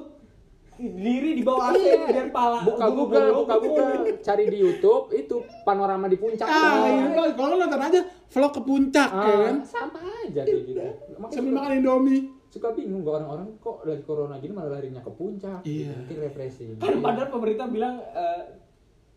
[0.79, 2.07] diri di bawah AC Iya.
[2.07, 2.63] biar pala.
[2.63, 6.43] buka Google, bulu- buka Google, cari di YouTube itu panorama di puncak.
[6.43, 6.87] Ah, Oh.
[7.13, 7.29] iya.
[7.29, 9.55] Kalau nonton aja vlog ke puncak Ah, ya kan.
[9.61, 10.79] sama aja kayak gitu.
[11.17, 12.21] Makanya Sambil makan Indomie.
[12.47, 15.61] suka bingung gak orang-orang kok lagi corona gini malah larinya ke puncak.
[15.61, 15.93] Iya.
[15.95, 16.69] Mungkin refreshing.
[16.75, 18.41] Kan padahal pemerintah bilang eh,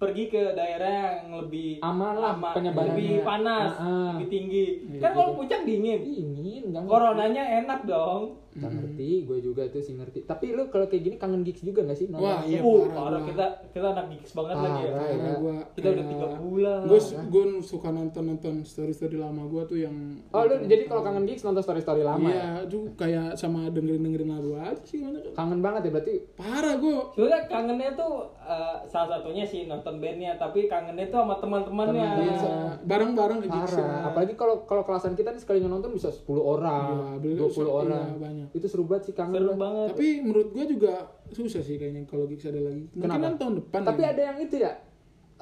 [0.03, 0.91] pergi ke daerah
[1.23, 2.91] yang lebih Aman lah ama- penyebarannya.
[2.91, 4.11] lebih panas, Ah, ah.
[4.13, 4.65] lebih tinggi.
[4.85, 8.42] Iya, kan kalau puncak dingin, Dingin, enggak coronanya enak dong.
[8.53, 10.25] Gak ngerti, gue juga tuh sih ngerti.
[10.25, 12.07] Tapi lu kalau kayak gini kangen gigs juga gak sih?
[12.13, 12.61] Wah, iya.
[12.61, 14.91] uh, parah parah kita kita anak gigs banget lagi ya.
[14.93, 15.37] Parah, Karena ya.
[15.37, 16.81] gua Kita udah tiga bulan.
[16.85, 19.97] Gue gue suka nonton nonton story story lama gue tuh yang.
[20.31, 22.51] Oh lu jadi kalau kangen gigs nonton story-story lama Iya, ya?
[22.69, 25.01] tuh kayak sama dengerin dengerin lagu aja sih.
[25.33, 26.97] Kangen banget ya berarti Parah gue.
[27.17, 32.05] Sebenarnya kangennya tuh eh, salah satunya sih nonton bandnya, tapi kangennya tuh sama teman-temannya.
[32.05, 32.37] Teman-teman.
[32.37, 34.13] Iya, bareng-bareng gigs parah.
[34.13, 37.71] Apalagi kalau kalau kelasan kita nih sekali nonton bisa 10 orang, Iya, beli- 20 iya,
[37.71, 38.07] orang.
[38.43, 38.59] Banyak.
[38.59, 39.89] Itu seru banget sih kangen Seru banget.
[39.95, 40.93] Tapi menurut gue juga
[41.31, 42.91] susah sih kayaknya kalau gigs ada lagi.
[42.91, 43.23] Mungkin Kenapa?
[43.23, 43.81] kan tahun depan.
[43.87, 44.09] Tapi ya.
[44.11, 44.73] ada yang itu ya?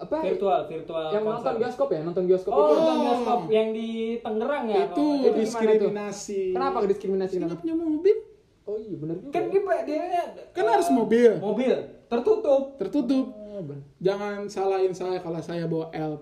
[0.01, 0.17] Apa?
[0.25, 1.07] virtual, virtual.
[1.13, 1.37] Yang konser.
[1.37, 2.01] nonton bioskop ya?
[2.01, 2.73] Nonton bioskop Oh, itu.
[2.73, 3.89] nonton bioskop yang di
[4.21, 4.77] Tangerang ya?
[4.81, 6.41] itu Itu gimana diskriminasi.
[6.57, 7.61] Kenapa diskriminasi kenapa?
[7.61, 8.17] punya mobil?
[8.65, 9.33] Oh iya benar juga.
[9.35, 10.23] Kan dia dia
[10.57, 11.31] Kan harus mobil.
[11.37, 11.75] mobil
[12.09, 12.63] tertutup.
[12.81, 13.27] Tertutup.
[13.37, 13.77] Oh.
[14.01, 16.17] Jangan salahin saya kalau saya bawa L.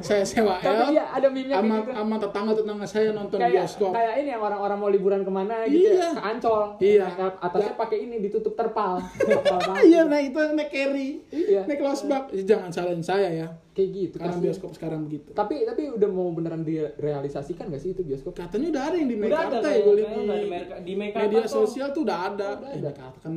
[0.00, 0.56] saya sewa.
[0.56, 1.90] Tapi iya ada meme-nya sama gitu.
[1.92, 3.90] sama tetangga-tetangga saya nonton Kayak bioskop.
[3.90, 5.96] kayak ini yang orang-orang mau liburan ke mana gitu Iya.
[5.96, 6.62] ya, ke Ancol.
[6.78, 7.06] Iya.
[7.10, 9.00] Nah, Atasnya pakai ini ditutup terpal.
[9.82, 11.08] Iya, nah itu naik carry.
[11.28, 11.64] Iya.
[11.64, 12.22] Naik losbak.
[12.32, 13.48] Jangan salahin saya ya.
[13.70, 14.14] Kayak gitu.
[14.16, 14.44] Karena kasihan.
[14.44, 15.30] bioskop sekarang begitu.
[15.30, 18.34] Tapi tapi udah mau beneran direalisasikan gak sih itu bioskop?
[18.34, 20.80] Katanya udah ada yang di Udah ada Mekarta ya, gue lihat udah di, di Merka-
[20.80, 22.48] di Mekarta media sosial tuh udah ada.
[22.56, 22.90] Udah Eh, ada.
[22.90, 23.34] Mekarta kan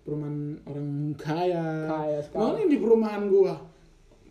[0.00, 1.66] perumahan orang kaya.
[1.86, 2.40] Kaya sekali.
[2.44, 3.54] Mana yang di perumahan gua?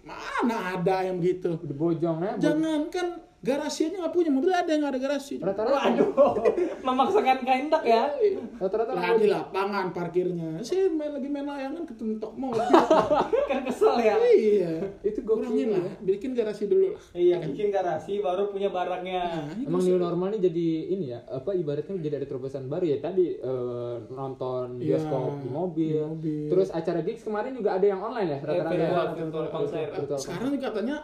[0.04, 1.56] Mana ada yang gitu?
[1.64, 2.32] Di Bojong ya.
[2.36, 3.08] Bo- Jangan kan
[3.44, 5.36] garasi aja nggak punya mobil ada yang nggak ada garasi.
[5.36, 6.32] Rata-rata Waduh,
[6.88, 8.08] memaksakan kehendak ya.
[8.56, 10.64] rata-rata Lah di lapangan parkirnya.
[10.64, 12.64] Saya main lagi main layangan ketentok mobil.
[13.52, 14.16] Kan kesel ya.
[14.32, 14.72] iya.
[15.04, 15.92] Itu Kurangin gokil lah, ya.
[16.02, 17.02] bikin garasi dulu lah.
[17.12, 19.24] Iya, bikin garasi baru punya barangnya.
[19.52, 19.92] Nah, Emang sih.
[19.92, 23.96] new normal nih jadi ini ya, apa ibaratnya jadi ada terobosan baru ya tadi eh,
[24.08, 25.92] nonton Iya, bioskop di mobil.
[25.92, 26.48] di mobil.
[26.48, 28.72] Terus acara gigs kemarin juga ada yang online ya rata-rata.
[28.72, 29.14] virtual, ya?
[29.14, 29.88] virtual konser.
[29.92, 30.98] Virtual Sekarang juga katanya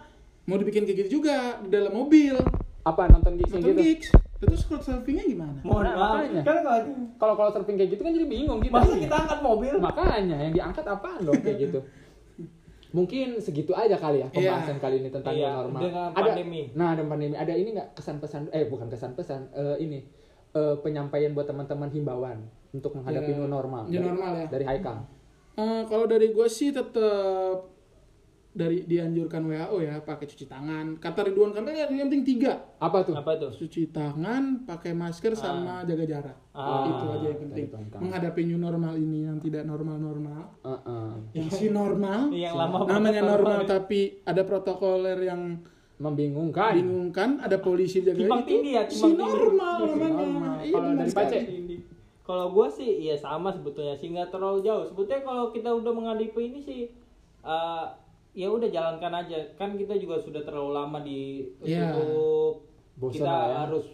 [0.49, 2.33] mau dibikin kayak gitu juga di dalam mobil.
[2.79, 3.81] apa nonton gigs Nonton gitu?
[3.83, 4.07] gigs.
[4.39, 5.59] Terus crowd surfingnya gimana?
[5.62, 6.09] Mohon Nah, maaf.
[6.15, 6.41] makanya.
[6.41, 6.79] Kan kalau
[7.19, 8.73] Kalau kalau surfing kayak gitu kan jadi bingung kita.
[8.73, 9.73] masa kita angkat mobil?
[9.77, 11.79] Makanya yang diangkat apaan dong kayak gitu.
[12.89, 15.81] Mungkin segitu aja kali ya pembahasan kali ini tentang Iya, new normal.
[15.83, 16.62] dengan ada, pandemi.
[16.73, 17.35] Nah, ada pandemi.
[17.35, 18.41] Ada ini nggak kesan pesan?
[18.49, 19.41] Eh, bukan kesan pesan.
[19.53, 19.99] eh, ini
[20.49, 23.85] eh, penyampaian buat teman-teman himbauan untuk menghadapi Ya, new normal.
[23.85, 24.47] new Dari- normal ya.
[24.49, 24.97] Dari Haikal.
[25.53, 27.69] Eh, kalau dari gue sih tetap
[28.49, 30.97] dari dianjurkan WHO ya pakai cuci tangan.
[30.97, 32.57] Kata Ridwan Kamil ya yang penting tiga.
[32.81, 33.13] Apa tuh?
[33.13, 33.53] Apa tuh?
[33.53, 36.38] Cuci tangan, pakai masker sama jaga jarak.
[36.51, 36.89] Ah.
[36.89, 37.65] itu aja yang penting.
[38.01, 40.41] Menghadapi new normal ini yang tidak normal-normal.
[40.65, 41.12] Heeh.
[41.38, 42.33] Yang si normal.
[42.35, 43.69] Yang lama namanya normal normal.
[43.69, 45.41] tapi ada protokoler yang
[45.99, 46.79] Membingungkan.
[46.79, 48.49] bingungkan, ada polisi jaga Timbang itu.
[48.49, 50.63] tinggi ya, si normal namanya.
[50.63, 51.12] Iya, Kalau dari.
[51.12, 51.39] Pace?
[52.23, 54.85] Kalau gue sih ya sama sebetulnya sih nggak terlalu jauh.
[54.85, 56.81] Sebetulnya kalau kita udah menghadapi ini sih
[57.41, 57.85] eh,
[58.39, 59.36] ya udah jalankan aja.
[59.54, 61.91] Kan kita juga sudah terlalu lama di Iya.
[61.91, 62.63] tutup.
[62.95, 63.56] Bosan kita ya.
[63.62, 63.86] harus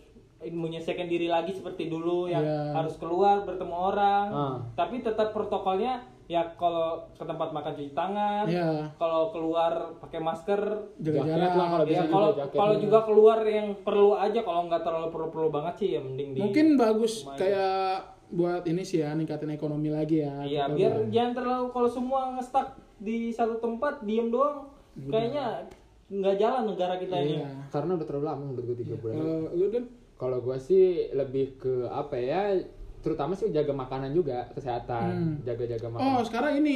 [0.44, 2.74] menyesuaikan diri lagi seperti dulu yang Iya.
[2.76, 4.26] harus keluar bertemu orang.
[4.28, 4.56] Ah.
[4.76, 8.90] Tapi tetap protokolnya ya kalau ke tempat makan cuci tangan, Iya.
[8.96, 10.62] kalau keluar pakai masker,
[11.00, 11.54] Jaga Jaket jarak.
[11.56, 12.58] lah kalau bisa ya juga kalau jaket.
[12.58, 16.40] kalau juga keluar yang perlu aja kalau nggak terlalu perlu-perlu banget sih ya mending di
[16.40, 17.40] Mungkin bagus rumah aja.
[17.40, 17.94] kayak
[18.28, 20.34] buat ini sih ya ningkatin ekonomi lagi ya.
[20.42, 24.72] Iya, biar udah- jangan terlalu kalau semua ngestak di satu tempat diem doang,
[25.04, 25.68] kayaknya
[26.06, 27.40] nggak jalan negara kita ini.
[27.40, 27.50] Iya.
[27.68, 29.16] Karena udah terlalu lama menurut gue tiga bulan.
[29.16, 32.56] Kalau lu dan Kalau gue sih lebih ke apa ya?
[33.02, 35.36] Terutama sih jaga makanan juga, kesehatan, Hmm.
[35.44, 36.24] jaga-jaga Oh, makanan.
[36.24, 36.76] sekarang ini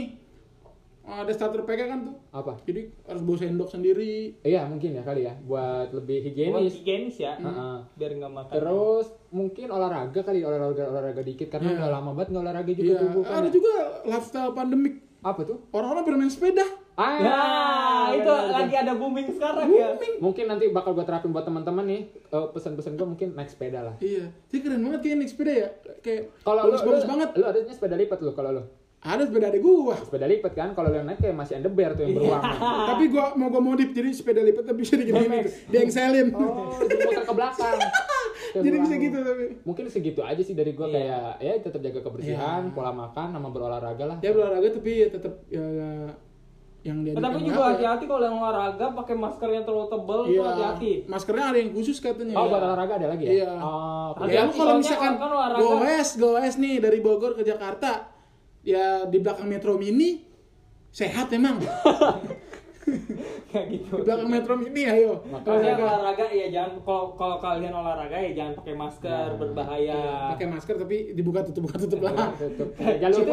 [1.01, 2.15] ada starter pack kan tuh.
[2.29, 2.59] Apa?
[2.61, 4.35] Jadi harus bawa sendok sendiri.
[4.43, 6.73] Iya mungkin ya kali ya, buat lebih Buat higienis.
[6.75, 7.75] higienis ya, Heeh.
[7.95, 8.53] biar nggak makan.
[8.53, 11.77] Terus mungkin olahraga kali olahraga olahraga dikit karena Iya.
[11.79, 13.39] udah lama banget nggak olahraga juga Iya, tubuh kan.
[13.39, 13.71] ada juga
[14.03, 14.95] lifestyle pandemik.
[15.19, 15.67] Apa tuh?
[15.69, 16.63] Orang-orang bermain sepeda.
[16.93, 18.83] Ah, Nah, itu benar, lagi benar.
[18.85, 19.87] ada booming sekarang ya.
[20.17, 22.01] Mungkin nanti bakal gue terapin buat teman-teman nih.
[22.25, 23.95] eh, pesan-pesan gue mungkin naik sepeda lah.
[23.99, 25.69] Iya, jadi keren banget kayak naik sepeda ya.
[25.99, 27.29] Kayak Kalau lu, lu- banget.
[27.33, 28.63] Lu adanya sepeda lipat lu kalau lu.
[28.99, 29.95] Ada sepeda adik gua.
[29.97, 32.51] sepeda lipat kan kalau yang naik kayak masih underwear tuh yang berwarna
[32.85, 35.51] Tapi gua mau gua modif jadi sepeda lipat tapi bisa digini gitu.
[35.71, 36.27] Diengselin.
[36.33, 37.79] oh jadi muter ke belakang
[38.51, 39.03] jadi bisa belakang.
[39.03, 39.45] gitu tapi.
[39.61, 40.95] mungkin segitu aja sih dari gua Iya.
[40.95, 42.73] kayak ya tetap jaga kebersihan Iya.
[42.73, 45.65] pola makan sama berolahraga lah Ya berolahraga tapi ya tetap ya
[46.79, 50.43] yang dia tapi juga hati-hati kalau yang olahraga pakai masker yang terlalu tebel itu Iya.
[50.47, 50.91] hati-hati.
[51.05, 52.33] Maskernya ada yang khusus katanya.
[52.33, 52.49] oh ya.
[52.49, 53.49] buat olahraga ada lagi ya Iya.
[53.59, 55.29] oh Ya lu kalau misalkan kan
[55.59, 58.07] goes, goes nih dari Bogor ke Jakarta,
[58.61, 60.23] ya di belakang Metro Mini
[60.89, 61.59] sehat emang.
[63.51, 63.93] Kayak gitu.
[63.93, 65.19] Di belakang Metro Mini ayo.
[65.39, 65.83] Kalau yang Olahraga.
[65.99, 70.01] olahraga ya jangan kalau kalau kalian olahraga ya jangan pakai masker berbahaya.
[70.33, 72.31] Pakai masker tapi dibuka tutup buka tutup lah.
[72.33, 72.69] tutup
[73.01, 73.23] jalur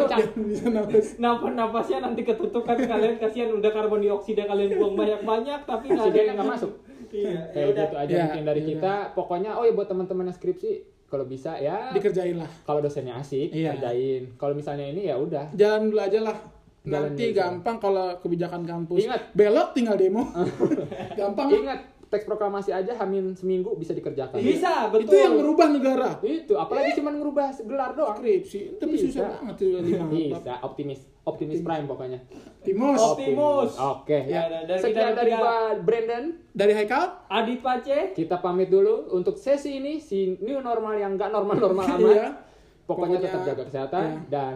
[0.44, 1.06] Bisa nafas.
[1.22, 6.06] Napas napasnya nanti ketutup kan kalian kasihan udah karbon dioksida kalian buang banyak-banyak tapi nggak
[6.06, 6.72] ada yang nggak masuk
[7.06, 7.84] Iya, ya kayak udah.
[7.84, 10.70] gitu aja Ya, mungkin dari ya kita pokoknya oh ya buat teman-teman yang skripsi
[11.06, 12.50] kalau bisa ya Dikerjain lah.
[12.62, 13.72] kalau dosennya asik Iya.
[13.72, 16.36] kerjain kalau misalnya ini ya udah Jalan dulu aja lah.
[16.86, 19.02] Jalan Nanti gampang kalau kebijakan kampus.
[19.02, 19.34] Ingat.
[19.34, 20.30] belok tinggal demo.
[21.18, 21.50] gampang.
[21.52, 25.10] ingat teks proklamasi aja hamin seminggu bisa dikerjakan Bisa, betul.
[25.10, 26.14] Itu yang merubah negara.
[26.22, 29.10] itu apalagi cuma ngerubah gelar doang Skripsi, tapi Bisa.
[29.10, 32.22] susah banget tuh lima bisa optimis optimis prime pokoknya
[32.62, 33.74] Timos Optimus.
[33.74, 37.26] oke Ya, ya dari sekian dari gua Brandon dari Haikal.
[37.26, 38.14] Adit Pace.
[38.14, 42.26] kita pamit dulu untuk sesi ini si new normal yang nggak normal normal amat Iya.
[42.86, 44.18] pokoknya, Pokoknya, tetap jaga kesehatan iya.
[44.30, 44.54] dan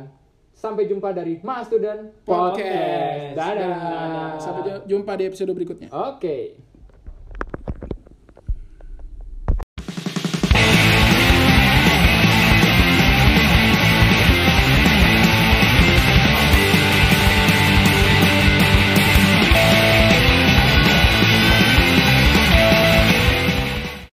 [0.61, 2.61] sampai jumpa dari Mas Student Podcast.
[2.61, 4.31] Podcast dadah, Dadah.
[4.37, 5.89] Sampai jumpa di episode berikutnya.
[5.89, 6.70] oke